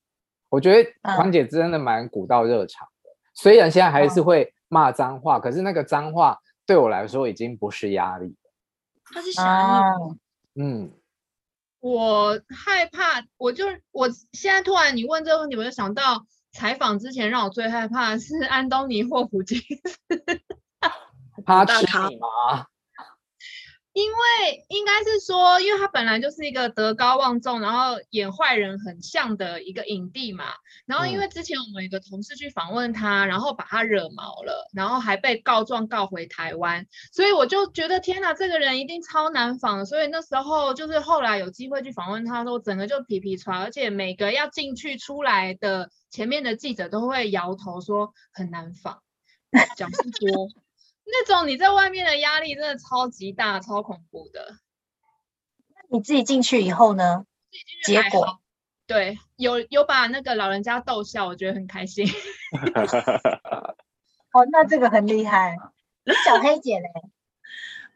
[0.49, 8.35] 我觉得宽姐真的蛮古道热肠的，嗯，虽然现在还是会骂脏话，可是那个脏话对我来说已经不是压力。
[9.13, 9.83] 他是啥？
[10.55, 10.91] 嗯，
[11.79, 20.43] 我害怕，我就我现在突然你问这个问题，我就想到采访之前让我最害怕的是安东尼霍普金斯，
[21.45, 22.67] 他吃你吗？
[23.95, 30.43] 因为应该是说，因为他本来就是一个德高望重，然后演坏人很像的一个影帝嘛。
[30.85, 39.85] 然后因为之前我们有个同事去访问他，然后把他惹毛了，然后还被告状告回台湾，所以我就觉得天哪，这个人一定超难访。
[39.85, 49.01] 所以那时候就是后来有机会去访问他的时候，整个就皮皮剉，而且每个要进去出来的前面的记者都会摇头说很难访，
[49.77, 50.49] 讲不多。
[51.05, 54.57] 那种你在外面的压力真的超级大，超恐怖的。
[55.89, 57.25] 你自己进去以后呢？
[57.85, 58.39] 结果
[58.87, 62.07] 对，有有把那个老人家逗笑，我觉得很开心。
[64.33, 65.55] 哦，那这个很厉害。
[66.25, 66.87] 小黑姐嘞？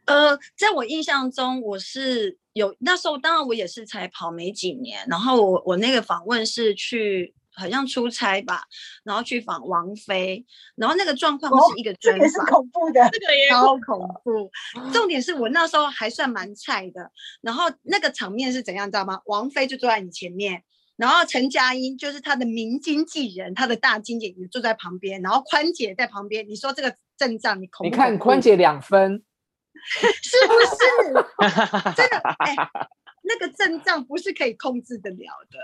[0.05, 7.33] 呃，在我印象中，我是有那时候，当然我也是才跑没几年，然后我我那个访问是去。
[7.59, 8.63] 好像出差吧，
[9.03, 10.45] 然后去访王菲，
[10.75, 14.49] 然后那个状况是一个专访，这个是恐怖的，这个也超恐怖。
[14.93, 19.19] 重点是我那时候还算蛮菜的，然后那个场面是怎样，知道吗？
[19.25, 20.63] 王菲就坐在你前面，
[20.95, 26.47] 然后陈佳音就是他的名经纪人，他的大经纪人坐在旁边，然后宽姐在旁边。
[26.47, 27.89] 你说这个阵仗，你恐怖？
[27.89, 29.21] 你看宽姐两分，
[30.01, 31.93] 是不是？
[31.95, 32.55] 真的，哎，
[33.23, 35.57] 那个阵仗不是可以控制得了的。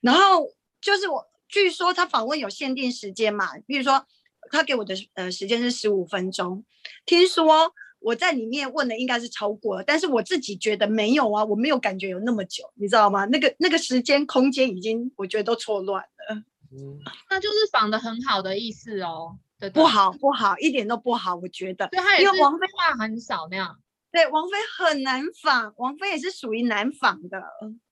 [0.00, 0.48] 然后。
[0.84, 4.06] 就是我，据说他访问有限定时间嘛，比如说
[4.50, 6.62] 他给我的呃时间是十五分钟，
[7.06, 13.24] 听说我在里面问的应该是超过了，但是我自己觉得没有啊，我没有感觉有那么久，你知道吗？
[13.24, 16.34] 那个那个时间空间已经我觉得都错乱了，
[16.70, 23.78] 嗯，那就是访的很好的意思哦，对对，不好不好，一点都不好，我觉得，对，他也是王菲话很少那样，
[24.14, 27.42] 对，王菲很难仿，王菲也是属于难仿的。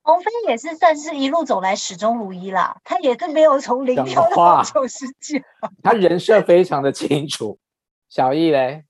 [0.02, 5.42] 王菲也是算是一路走来始终如一啦，她也是没有从零跳到九十几。
[5.82, 7.58] 她人设非常的清楚。
[8.08, 8.84] 小易嘞，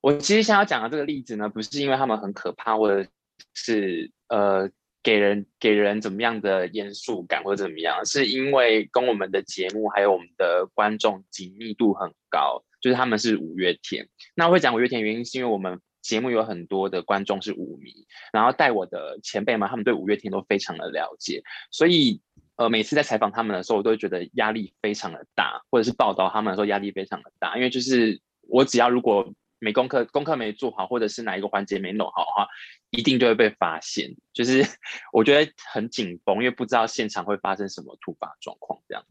[0.00, 3.08] 我其实想要讲的这个例子呢，不是因为他们很可怕，或者
[3.54, 4.68] 是呃
[5.04, 14.08] 给人给人怎么样的严肃感或者怎么样，是因为跟我们的节目还有我们的观众紧密度很高，就是他们是五月天。
[14.34, 15.80] 那我会讲五月天原因是因为我们。
[16.02, 22.20] 节目有很多的观众是五迷，然后带我的前辈们，他们对五月天都非常的了解，所以
[22.56, 32.48] 呃，每次在采访他们的时候，我都会觉得压力非常的大，或者是报道他们的时候压力非常的大，因为就是我只要如果没功课，功课没做好，或者是哪一个环节没弄好的话，
[32.90, 34.62] 一定就会被发现，就是
[35.12, 39.04] 我觉得很紧绷，因为不知道现场会发生什么突发状况这样。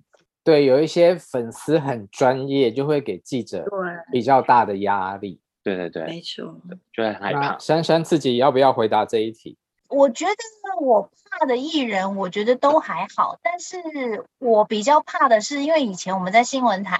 [0.44, 3.66] 对，有一些粉丝很专业，就会给记者
[4.12, 5.40] 比较大的压力。
[5.64, 6.56] 对对对，没错，
[6.92, 7.58] 就很害怕。
[7.60, 9.58] 珊珊自己要不要回答这一题？
[9.90, 10.34] 我觉得
[10.80, 17.00] 我怕的艺人，我觉得都还好，但是我比较怕的是，因为以前我们在新闻台，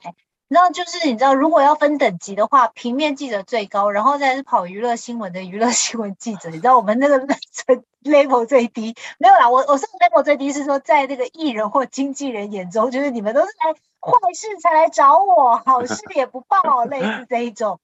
[0.50, 7.26] 你知道，就是你知道，如果要分等级的话，平面记者最高，然后再是跑娱乐新闻的娱乐新闻记者，你知道我们那个
[8.04, 13.72] level 最低，没有啦，我我说 level 最低是说，在那个艺人或经纪人眼中，就是你们都是来
[14.02, 17.80] 坏事才来找我，好事也不报，类似这一种。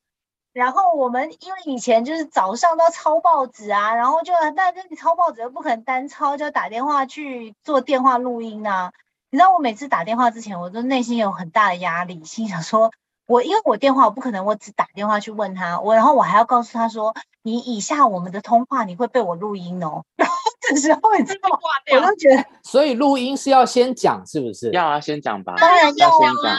[0.57, 8.91] 然后我们因为以前就是早上都要抄报纸啊，然后就但是你抄报纸又不可能单抄，就打电话去做电话录音啊。
[9.29, 12.91] 你知道我每次打电话之前，我都内心有很大的压力，心想说，
[13.27, 20.03] 我因为我电话我不可能我只打电话去问他，我然后我还要告诉他说，你以下我们的通话你会被我录音哦。
[20.17, 20.35] 然后
[20.67, 24.71] 这时候你知道，我都觉得，所以录音是要先讲是不是？
[24.71, 26.57] 要啊，先讲吧，当然要先讲。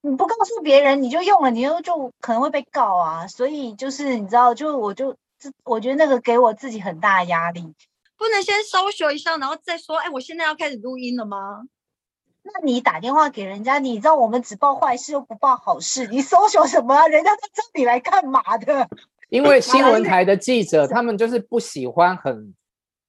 [0.00, 3.26] 你不告诉别人，你就用了，你就就可能会被告啊。
[3.26, 5.16] 所以就是你知道，就我就
[5.64, 7.74] 我觉得那个给我自己很大的压力。
[8.16, 11.62] 不能先搜索一下，然后再说，哎，我现在要开始录音了吗？
[12.42, 17.06] 那你打电话给人家，你知道我们只报坏事又不报好事，你搜索什么啊？
[17.08, 18.88] 人家在这里来干嘛的？
[19.28, 22.54] 因为新闻台的记者，他们就是不喜欢很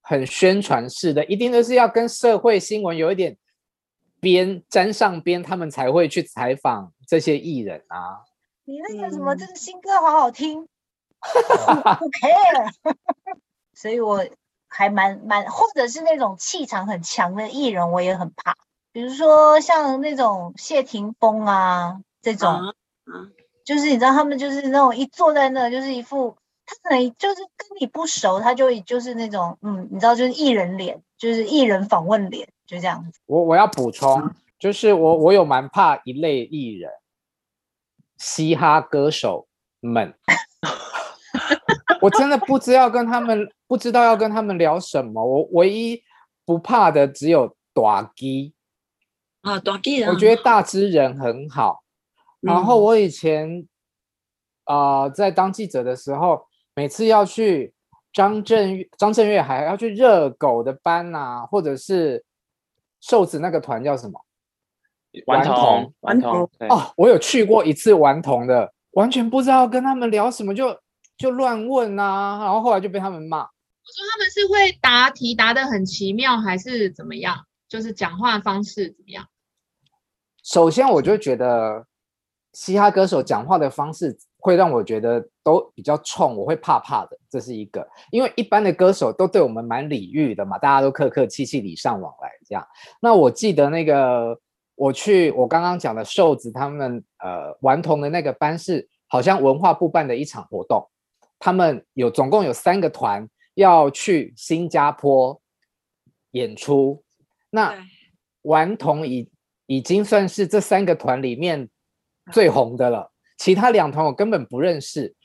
[0.02, 3.38] 很宣传式的，一定都是要跟社会新闻有一点。
[4.20, 8.22] 边沾上边，他们才会去采访这些艺人啊。
[8.66, 10.68] 你那个什么，这个新歌好好听，
[11.22, 12.72] 不 care。
[13.74, 14.26] 所以我
[14.68, 18.56] 还蛮蛮，或者是那种气场很强的艺人，我也很怕。
[18.92, 22.74] 比如说像那种谢霆锋啊这种，
[23.64, 32.50] 就是你知道他们就是那种一坐在那，就是一副他可能就是跟你不熟，他就就是那种嗯，你知道就是艺人脸，就是艺人访问脸。
[32.70, 34.30] 就这样子，我我要补充，
[34.60, 36.92] 就是我我有蛮怕一类艺人，
[38.18, 39.48] 嘻哈歌手
[39.80, 40.14] 们，
[42.00, 45.26] 我真的不知道跟他们不知道要跟他们聊什么。
[45.26, 46.04] 我唯一
[46.46, 48.54] 不怕的只有大支
[49.42, 51.84] 啊，大支，我觉得大支人很好。
[52.40, 53.68] 然后我以前
[54.66, 57.74] 啊、呃、在当记者的时候，每次要去
[58.14, 62.24] 张震张震岳还要去热狗的班呐、啊，或者是
[63.02, 64.20] 瘦子那个团叫什么？
[65.26, 70.80] 顽童，顽童哦，我有去过一次顽童的，完全不知道跟他们聊什么，就
[71.18, 73.40] 就乱问啊，然后后来就被他们骂。
[73.40, 77.46] 我说他们是会答题答的很奇妙，还是怎么样？
[77.68, 79.26] 就是讲话方式怎么样？
[80.44, 81.88] 首先，我就觉得
[82.54, 87.88] 嘻哈歌手讲话的方式会让我觉得都比较冲，我会怕怕的，这是一个。
[88.12, 92.68] 因为一般的歌手都对我们蛮礼遇的嘛，大家都客客气气、礼尚往来这样。
[93.02, 94.40] 那我记得那个。
[94.82, 100.90] 我去，我刚刚讲的瘦子他们呃顽童的那个班是好像文化部办的一场活动，
[101.38, 105.42] 他们有总共有三个团要去新加坡
[106.32, 107.04] 演出，
[107.50, 107.76] 那
[108.44, 109.30] 顽童已
[109.66, 111.68] 已经算是这三个团里面
[112.32, 115.16] 最红的了，其他两团我根本不认识，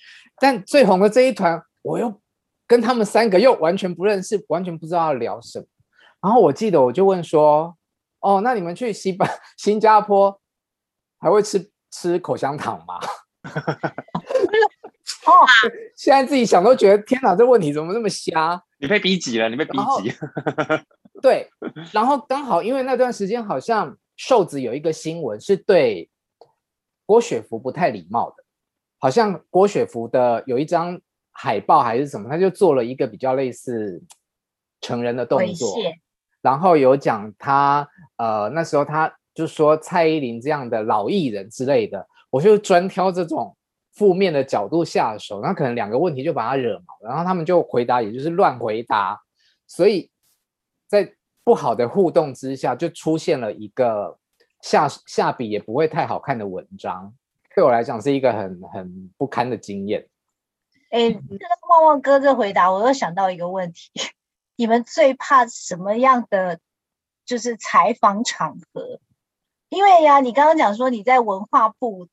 [0.41, 2.19] 但最红的这一团我又
[2.67, 5.67] 跟他们三个又完全不认识，完全不知道要聊什么，
[6.23, 7.77] 然后我记得我就问说。
[8.27, 10.41] 哦，那你们去西班 新加坡
[11.21, 12.99] 还会吃吃口香糖吗？
[15.29, 15.45] 哦，
[15.95, 18.59] 现在自己想都觉得天哪，这问题怎么那么瞎？
[18.79, 20.11] 你被逼急了，你被逼急。
[21.21, 21.47] 对，
[21.93, 26.09] 然后刚好因为那段时间好像瘦子有一个新闻是对
[27.07, 28.45] 郭雪芙不太礼貌的，
[28.99, 34.03] 好像郭雪芙的有一张海报还是什么，他就做了一个比较类似
[34.81, 35.77] 成人的动作。
[36.41, 43.57] 然后有讲他，呃，那时候他就说蔡依林这样的老艺人之类的，我就专挑这种
[43.95, 49.19] 负面的角度下手，那可能两个问题就把他惹毛，然后他们就回答，也就是乱回答，
[49.67, 50.11] 所以
[50.87, 54.19] 在不好的互动之下，就出现了一个
[54.65, 57.13] 下下笔也不会太好看的文章，
[57.55, 60.09] 对我来讲是一个很很不堪的经验。
[60.89, 63.91] 哎，这个旺旺哥这回答，我又想到一个问题。
[64.57, 66.61] 你们最怕什么样的
[67.27, 69.01] 就是采访场合？
[69.69, 72.09] 因为呀，你刚刚讲说你在文化部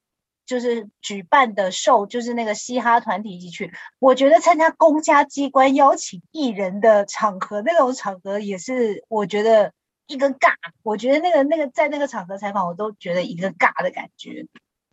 [0.45, 3.71] 就是举办的秀，就是那个嘻哈团体一起去。
[3.97, 9.71] 我觉得参加公家机关邀请艺人的场合，那种场合也是我觉得
[10.07, 10.53] 一个尬。
[10.83, 14.45] 我觉得那个那个在那个场合采访，我都觉得一个尬的感觉。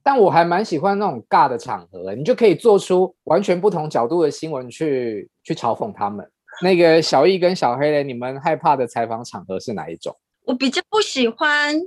[0.03, 6.31] 但我还蛮喜欢那种尬的场合，你就可以做出完全不同角度的新闻去去嘲讽他们。
[6.63, 10.17] 那个小易跟小黑嘞，你们害怕的采访场合是哪一种？
[10.45, 11.79] 我比较不喜欢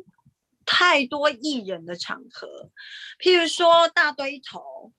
[0.65, 2.47] 太多艺人的场合，
[3.19, 4.91] 譬如说大堆头。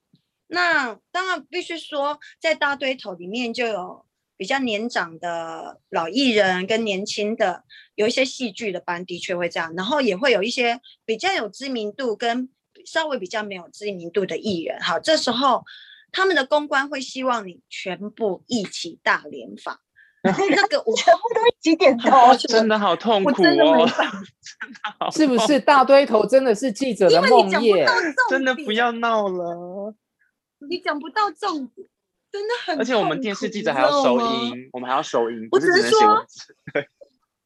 [0.47, 4.05] 那当然必须说，在大堆头里面就有
[4.43, 7.63] 比较年长的老艺人跟年轻的，
[7.95, 12.49] 有一些戏剧的班的确会这样，然后也会有一些比较有知名度跟
[12.85, 14.77] 稍微比较没有知名度的艺人。
[14.81, 15.63] 好，这时候。
[16.15, 19.79] 他们的公关会希望你全部一起大联访，
[20.21, 20.31] 那
[20.67, 22.07] 个我全部都一起点头
[22.47, 23.33] 真的好痛苦哦！
[23.35, 23.87] 真的没
[25.11, 27.83] 是不是大堆头真的是记者的梦魇？
[28.29, 29.95] 真的不要闹了，
[30.69, 31.87] 你讲不到重点，
[32.33, 32.77] 真的很。
[32.77, 35.47] 而且我们电视记者还要收音，我们还要收音。
[35.51, 36.25] 我只能说，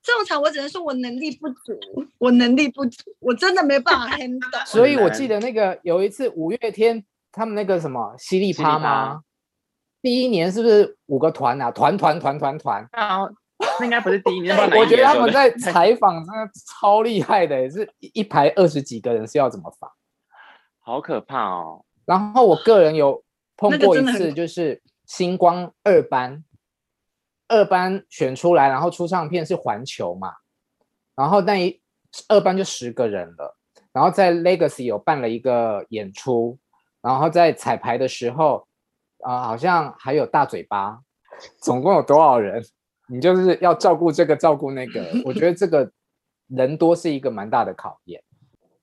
[0.02, 1.78] 这种场我只能说我能力不足，
[2.18, 4.42] 我能力不足，我真的没办法 handle。
[4.66, 7.06] 所以我记得那个有一次五月天。
[7.30, 9.22] 他们那个什么犀利趴吗？
[10.02, 11.70] 第一年是不是五个团啊？
[11.70, 13.30] 团团团团团啊？
[13.80, 14.58] 那应该不是第一年。
[14.76, 19.92] 我觉得他们在 采访真的超厉害的，也是一排二十几个人是要怎么访？
[20.80, 21.86] 好可怕哦！
[22.06, 23.24] 然后我个人有
[23.58, 26.44] 碰过一次，就是星光二班，
[27.50, 30.34] 二班选出来，然后出唱片是环球嘛，
[31.16, 31.82] 然后那一
[32.30, 33.58] 二班就十个人了，
[33.92, 36.58] 然后在 Legacy 有办了一个演出。
[37.00, 38.68] 然后在彩排的时候，
[39.20, 41.00] 啊、呃，好像还有大嘴巴，
[41.62, 42.62] 总共有多少人？
[43.08, 45.06] 你就是要照顾这个，照顾那个。
[45.24, 45.90] 我觉得这个
[46.48, 48.22] 人多是一个蛮大的考验。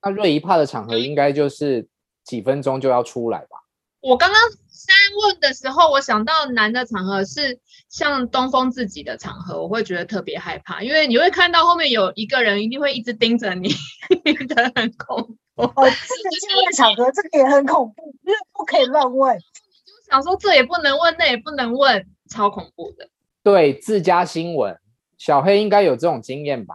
[0.00, 1.86] 那瑞一怕的场合，应该就是
[2.22, 3.58] 几分钟就要出来吧？
[4.00, 4.38] 我刚刚
[4.86, 13.68] 三问的时候，我想到难的场合是像东风自己的场合，我会觉得特别害怕，因为你会看到后面有一个人一定会一直盯着你，
[14.24, 15.62] 觉得很恐怖。
[15.62, 15.90] 哦，这个
[16.40, 19.38] 进会场合，这个也很恐怖，因为不可以乱问。
[19.38, 23.08] 就想说这也不能问，那也不能问，超恐怖的。
[23.42, 24.78] 对，自家新闻，
[25.16, 26.74] 小黑应该有这种经验吧？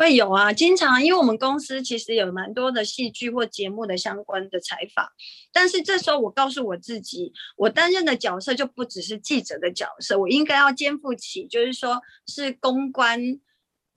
[0.00, 5.06] 会有啊，经常，因为我们公司其实有蛮多的戏剧或节目的相关的采访，
[5.52, 13.38] 但是这时候我告诉我自己，我担任的角色就不只是记者的角色，我应该要肩负起，就是说是公关。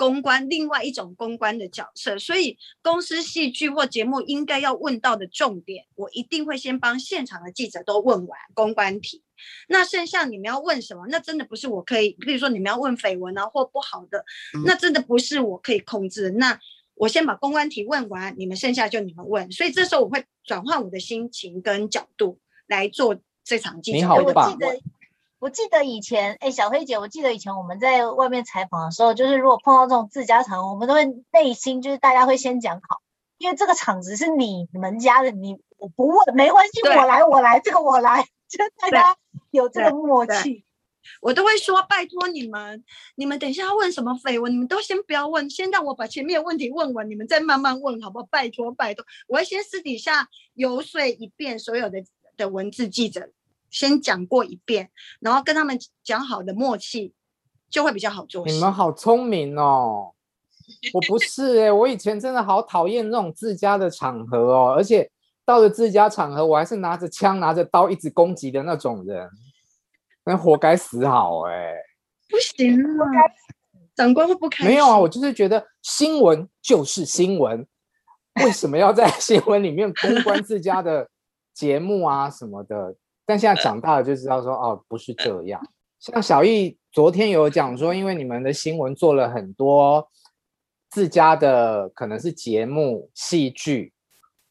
[0.03, 9.23] 公关另外一种公关的角色，所以公司戏剧或节目应该要问到的重点，我一定会先帮现场的记者都问完公关题。
[9.69, 11.05] 那剩下你们要问什么？
[11.07, 14.25] 那真的不是我可以，比如说你们要问绯闻啊或不好的，
[14.65, 16.31] 那真的不是我可以控制的。
[16.31, 16.59] 那
[16.95, 19.49] 我先把公关题问完，你们剩下就你们问。
[19.53, 22.37] 所以这时候我会转换我的心情跟角度
[22.67, 23.97] 来做这场记者。
[23.99, 24.51] 你好棒。
[24.51, 24.81] 我记得
[25.83, 33.01] 以前，哎，小黑姐，我记得以前我们在外面采访的时候，就是如果碰到这种自家场，我们都会内心就是大家会先讲好，
[33.37, 39.17] 因为这个场子是你们家的，你我不问没关系，我来我来，这个我来，就大家
[39.51, 40.63] 有这个默契。
[41.19, 42.81] 我都会说，拜托你们，
[43.15, 48.27] 你们等一下要问什么绯闻，你们都先不要问，先让我把前面的问题问完，你们再慢慢问，好不好？
[48.31, 52.05] 拜托拜托，我会先私底下游说一遍所有的
[52.37, 53.29] 的文字记者。
[53.73, 57.11] 先讲过一遍，然后跟他们讲好的默契，
[57.71, 58.53] 就会比较好做事。
[58.53, 60.13] 你们好聪明哦！
[60.93, 65.09] 我不是哎、欸，我以前真的好讨厌那种自家的场合哦，而且
[65.43, 69.27] 到了自家场合，我还是拿着枪、拿着刀一直攻击的那种人，
[70.23, 71.75] 那活该死好哎、欸！
[72.29, 73.05] 不行啊，
[73.95, 74.67] 长官会不开心。
[74.67, 77.67] 没有啊，我就是觉得新闻就是新闻，
[78.43, 81.09] 为什么要在 新闻里面公关自家的
[81.53, 82.95] 节目啊什么的？
[83.25, 85.61] 但现在长大了就知道说哦，不是这样。
[85.99, 90.05] 像小易昨天有讲说，因为你们的新闻做了很多
[90.89, 93.93] 自家的可能是节目、戏剧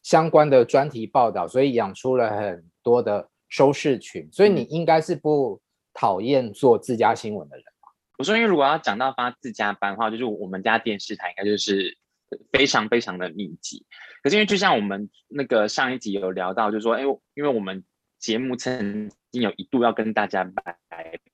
[0.01, 4.27] 相关的专题报道，所以养出了很多的收视群。
[4.31, 5.61] 所以你应该是不
[5.93, 7.89] 讨厌做自家新闻的人吧？
[8.17, 11.95] 我说，因为如果要讲到发自家班的话，就是我们家电视台应该就是
[12.51, 13.85] 非常非常的密集。
[14.23, 17.01] 可是因为就像我们那个上一集有聊到，就是说，哎，
[17.35, 17.83] 因为我们。
[18.23, 20.77] 节目曾经有一度要跟大家拜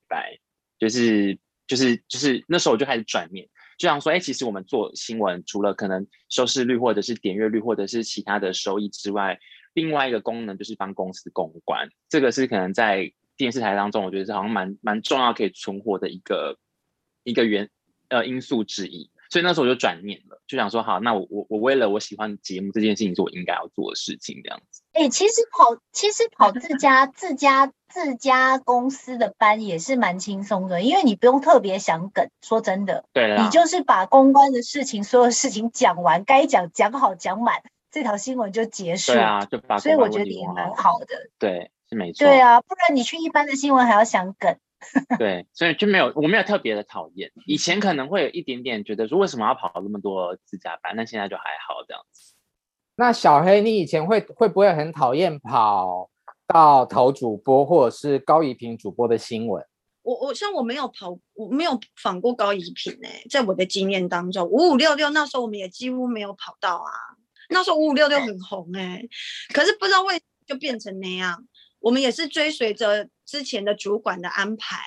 [0.08, 0.40] 拜，
[0.76, 1.38] 就是
[1.68, 9.38] 就是就是那时候我就开始转念，就想说，哎，其实我们做新闻，除了可能收视率或者是点阅率或者是其他的收益之外，
[9.72, 16.58] 另外一个功能就是帮公司公关，这个是可能在电视台当中，我觉得是好像蛮蛮重要可以存活的一个
[17.22, 17.70] 一个原
[18.08, 19.08] 呃因素之一。
[19.30, 24.82] 所以那时候我就转念了，就想说好，那我我我为了我喜欢节目这件事情，是我应该要做的事情，这样子。
[24.92, 32.28] 哎、欸，其实跑其实跑自家自家自家公司的班也是蛮轻松的，因为你不用特别想梗。
[32.42, 37.62] 说真的，对啦，你就是把公关的事情，所有事情讲完，该讲讲好讲满，
[37.92, 39.12] 这条新闻就结束。
[39.12, 39.78] 对啊，就把。
[39.78, 41.06] 所以我觉得也蛮好的。
[41.38, 42.26] 对，是没错。
[42.26, 44.56] 对啊，不然你去一般的新闻还要想梗。
[45.18, 47.30] 对，所以就没有，我没有特别的讨厌。
[47.46, 50.96] 以前可能会有一点点觉得说，为什么要跑那么多自家班？
[50.96, 52.34] 那现在就还好这样子。
[52.96, 56.10] 那小黑，你以前会会不会很讨厌跑
[56.46, 59.64] 到投主播或者是高怡平主播的新闻？
[60.02, 66.90] 我我像我没有跑，我没有访过高怡平哎，在我的经验当中，五五六六那时候我们也几乎没有跑到啊。
[67.50, 69.02] 那时候五五六六很红哎，
[69.52, 71.46] 可是不知道为就变成那样。
[71.80, 74.80] 我们也是追随着之前的主管的安排，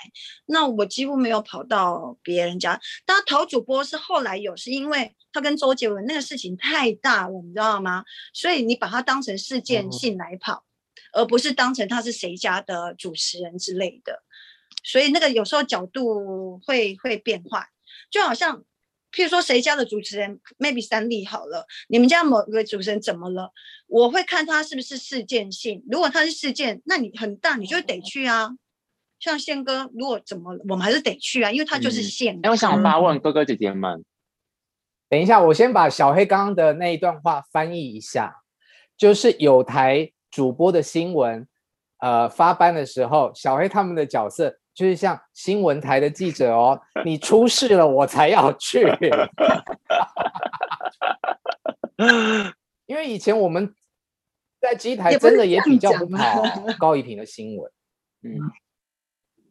[0.47, 2.77] 那我几乎没有跑到别人家。
[3.05, 8.03] 当然，陶主播是后来有，是因为他跟周杰伦那个事情太大了，你知道吗？
[8.33, 10.65] 所以你把他当成事件性来跑，
[11.13, 14.21] 嗯、而不是当成他是谁家的主持人之类的。
[14.83, 17.69] 所以那个有时候角度会会变化，
[18.11, 18.65] 就好像。
[19.14, 23.51] 譬如说，谁家的主持人，maybe 三立好了，你们家某个主持人怎么了？
[23.86, 25.84] 我会看他是不是事件性。
[25.89, 28.49] 如果他是事件，那你很大，你就得去啊。
[29.20, 32.36] 像宪哥，如果怎么了，我们还是得去啊，因为他就是宪。
[32.38, 34.03] 哎、嗯，我想发问哥哥姐姐们，
[35.07, 38.41] 等一下，我先把小黑刚刚的那一段话翻译一下，
[38.97, 41.47] 就是有台主播的新闻，
[41.99, 44.57] 呃，发班的时候，小黑他们的角色。
[44.74, 48.82] 就是像新闻台的记者哦，你出事了我才要去，
[52.86, 53.74] 因为以前我们
[54.59, 56.41] 在机台真的也比较不跑
[56.80, 57.71] 高一平的新闻，
[58.24, 58.39] 嗯，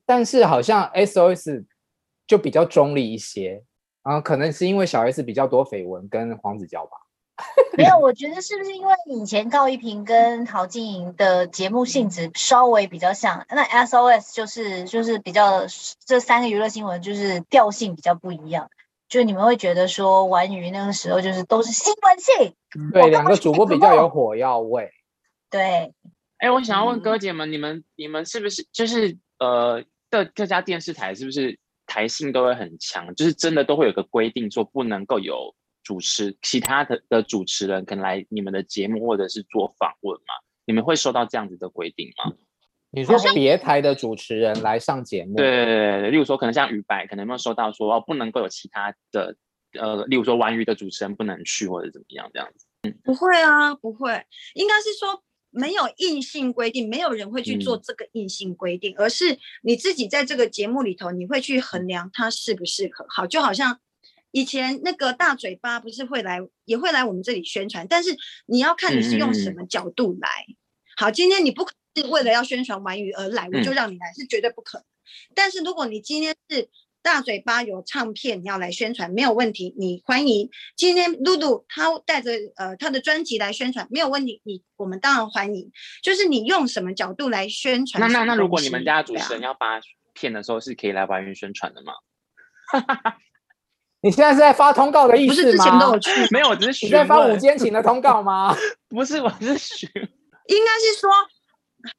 [0.05, 1.65] 但是好像 SOS
[2.27, 3.63] 就比较中立一些，
[4.03, 6.97] 啊，可能是因为小 S 比较多绯闻跟黄子佼吧。
[7.77, 15.67] 没有，我觉得是不是因为以前高一平跟陶晶莹的节目性质稍微比较像，那 SOS 就是就是比较
[16.05, 18.69] 这三个娱乐新闻就是调性比较不一样，
[19.09, 22.55] 就你们会觉得说玩鱼那个时候就是都是新闻性，
[22.93, 24.91] 对，两个主播比较有火药味。
[25.51, 25.93] 对，
[26.39, 35.55] 哎，我想要问哥姐们，你们你们是不是就是呃各各家电视台是不是台性都会很强，就是真的都会有个规定说不能够有。
[35.83, 40.35] 主持其他的的主持人可能来你们的节目或者是做访问吗？
[40.65, 42.33] 你们会收到这样子的规定吗？
[42.91, 45.37] 你说别台的主持人来上节目？
[45.37, 49.35] 对对对对，例如说可能像于白，可能有没有收到说哦不能够有其他的
[49.73, 52.67] 呃，例如说玩鱼的主持人不能去或者怎么样这样子？
[52.83, 54.25] 嗯，不会啊，不会，
[54.55, 63.07] 应该是说没有硬性规定，没有人会去做这个硬性规定，嗯、而是你自己在这个节目里头，你会去衡量它适不适合。
[63.09, 63.81] 好，就好像
[64.33, 68.17] 以前那个大嘴巴不是会来，也会来我们这里宣传，但是
[68.47, 70.29] 你要看你是用什么角度来。
[70.49, 70.57] 嗯、
[70.97, 71.65] 好，今天你不
[71.95, 74.85] 是为了要宣传玩鱼而来，我就让你来，嗯、是绝对不可能。
[75.35, 76.69] 但是如果你今天是
[77.03, 80.49] 大嘴巴有唱片，你要来宣传没有问题，你欢迎。
[80.77, 85.71] 今天露露她带着呃她的专辑来宣传没有问题，你我们当然欢迎。
[86.03, 88.01] 就是你用什么角度来宣传？
[88.01, 89.81] 那那那如果你们家主持人要发
[90.15, 91.93] 片的时候，是可以来玩鱼宣传的吗？
[94.03, 95.35] 你现在是在发通告的意思吗？
[95.35, 96.11] 不是之前都有去？
[96.31, 98.55] 没有，我只是你在发午间情的通告吗？
[98.91, 99.89] 不是，我是询。
[100.49, 101.11] 应该是说，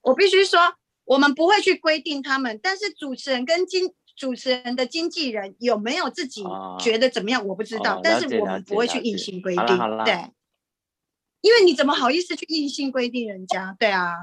[0.01, 0.59] 我必须说，
[1.05, 3.93] 我们不会去规定他们，但是主持人跟经。
[4.15, 6.43] 主持人的经纪人有没有自己
[6.79, 7.41] 觉得怎么样？
[7.41, 9.65] 哦、我不知道，哦、但是我们不会去硬性规定，
[10.05, 10.29] 对，
[11.41, 13.75] 因为你怎么好意思去硬性规定人家？
[13.79, 14.13] 对啊，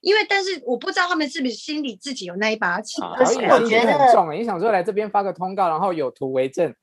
[0.00, 3.02] 因为但是我不知道他们是不是心里自己有那一把尺。
[3.18, 6.74] 可是我觉得很重，你想说来这边发个通告，然后有图为证。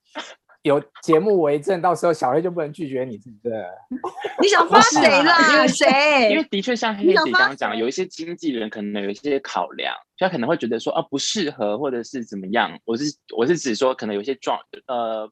[0.63, 3.65] 有节目为证，到时候小黑就不能拒绝你，是不是？
[4.41, 5.65] 你想发谁啦？
[5.65, 6.29] 谁？
[6.29, 12.79] 因为的确像黑姐刚刚讲，有一些经纪人可能有一些考量，他可能会觉得说啊不适合，或者是怎么样。
[12.85, 13.05] 我是
[13.35, 15.27] 我是指说，可能有些状呃，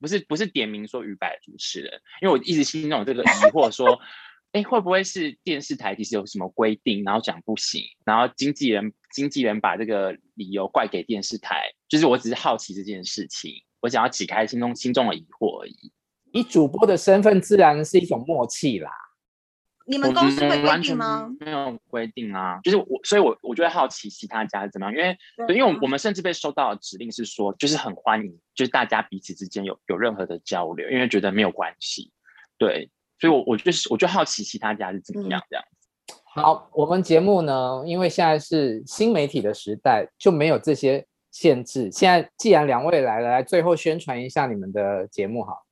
[0.00, 4.00] 不是不是点名说于白主持人，因为我一直心中有这个疑惑，说
[4.50, 13.52] 哎会不会是电视台其实有什么规定，然后讲不行，然后经纪人经纪人把这个理由怪给电视台，就是我只是好奇这件事情。
[13.84, 15.92] 我想要解开心中心中的疑惑而已。
[16.32, 18.90] 以主播的身份，自然是一种默契啦。
[19.86, 21.30] 你们公司会规定吗？
[21.38, 32.10] 没有规定啊，就是我，所以我我就会好奇其他家是怎么样，因为对，因为我们甚至被收到的指令是说，就是很欢迎，就是大家彼此之间有有任何的交流，因为觉得没有关系。
[32.56, 35.88] 对，所以我我就是我就好奇其他家是怎么样这样子。
[36.36, 36.42] 嗯。
[36.42, 41.06] 好，我们节目呢，因为现在是新媒体的时代，就没有这些。
[41.34, 41.90] 限制。
[41.90, 45.64] 现在既然两位来了，来最后宣传一下你们的节目好。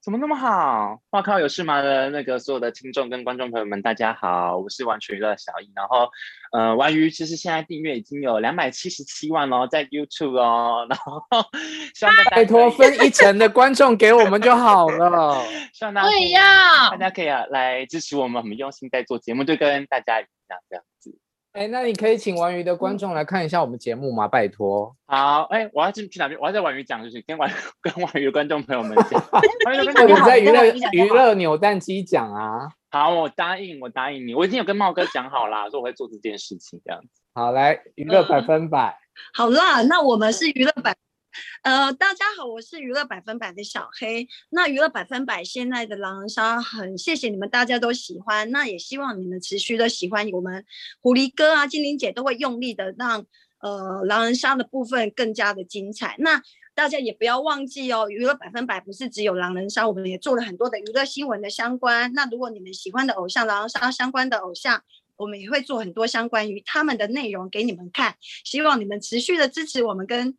[0.00, 0.98] 怎么那么好？
[1.10, 5.70] 哇靠，有事吗的那个所有的听众跟观众朋友们，大家好，我是完全娱乐小艺。
[5.74, 6.08] 然后，
[6.52, 10.86] 呃，玩鱼其实现在订阅已经有两百七十七万哦，在 YouTube 哦。
[10.88, 11.20] 然后，
[11.94, 15.44] 希望大家拜托分一层的观众给我们就好了。
[15.74, 21.18] 希望大家对呀，大家可以啊来支持我们，我们用心在做节目，就跟大家一样这样子。
[21.58, 24.28] 哎，那你可以请玩鱼的观众来看一下我们节目吗？
[24.28, 24.94] 拜托。
[25.06, 26.38] 好，哎，我要去去哪边？
[26.40, 27.50] 我要在玩鱼讲，就是跟玩
[27.82, 29.20] 跟玩鱼的观众朋友们讲。
[29.32, 32.68] 我在娱乐娱乐扭蛋机讲啊。
[32.92, 37.08] 好，我答应，我答应你，我已经有跟茂哥讲好啦，说我会做这件事情，这样子。
[37.34, 38.96] 好，来娱乐百分百。
[39.34, 40.94] 好啦，那我们是娱乐百。
[41.62, 44.26] 呃，大家好，我是娱乐百分百的小黑。
[44.50, 50.64] 那娱乐百分百现在的狼人杀，很谢谢你们大家都喜欢，那也希望你们持续的喜欢我们
[51.00, 53.24] 狐狸哥啊、精灵姐都会用力的让
[53.60, 56.16] 呃狼人杀的部分更加的精彩。
[56.18, 56.42] 那
[56.74, 62.12] 大家也不要忘记哦，娱乐百分百不是只有狼人杀，我们也做了很多的娱乐新闻的相关。
[62.14, 64.82] 那如果你们喜欢的偶像狼人杀相关的偶像，
[65.16, 68.16] 我们也会做很多相关于他们的内容给你们看。
[68.44, 70.36] 希望你们持续的支持我们跟。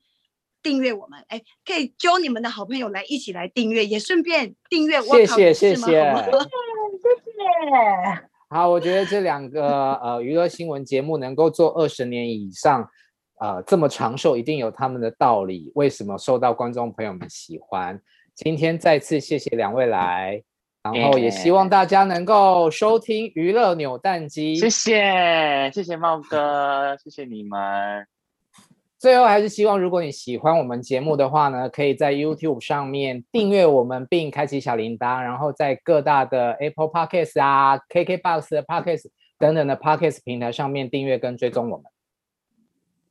[0.61, 5.01] 订阅我们，哎，可以揪你们的好朋友来一起来订阅，也顺便订阅。
[5.01, 6.13] 谢谢谢谢 谢谢。
[8.49, 12.89] 好，我觉得这两个呃娱乐新闻节目能够做二十年以上，
[13.39, 15.71] 呃这么长寿，一定有他们的道理。
[15.75, 17.99] 为什么受到观众朋友们喜欢？
[18.35, 20.41] 今天再次谢谢两位来，
[20.81, 24.55] 然后也希望大家能够收听娱乐扭蛋机。
[24.55, 28.07] 谢谢谢谢茂哥，谢谢你们。
[28.99, 39.05] 最后还是希望，如果你喜欢我们节目的话呢，可以在 YouTube 上面订阅我们，并开启小铃铛，然后在各大的 Apple Podcast 啊、KKBox 的 Podcast
[39.39, 41.85] 等等的 Podcast 平台上面订阅跟追踪我们。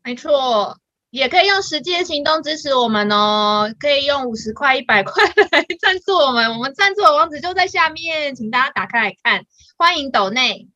[0.04, 0.76] 没错，
[1.08, 9.46] 也可以用实际的行动支持我们哦，可以用五十块、一百块来赞助我们，我们赞助的网址就在下面，请大家打开来看，
[9.78, 10.68] 欢迎抖内。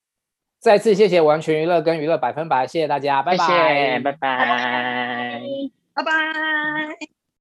[0.63, 5.43] 再次谢谢完全娱乐跟娱乐百分百，谢谢大家，拜拜，谢谢，拜拜，拜拜。
[5.95, 7.12] 拜拜。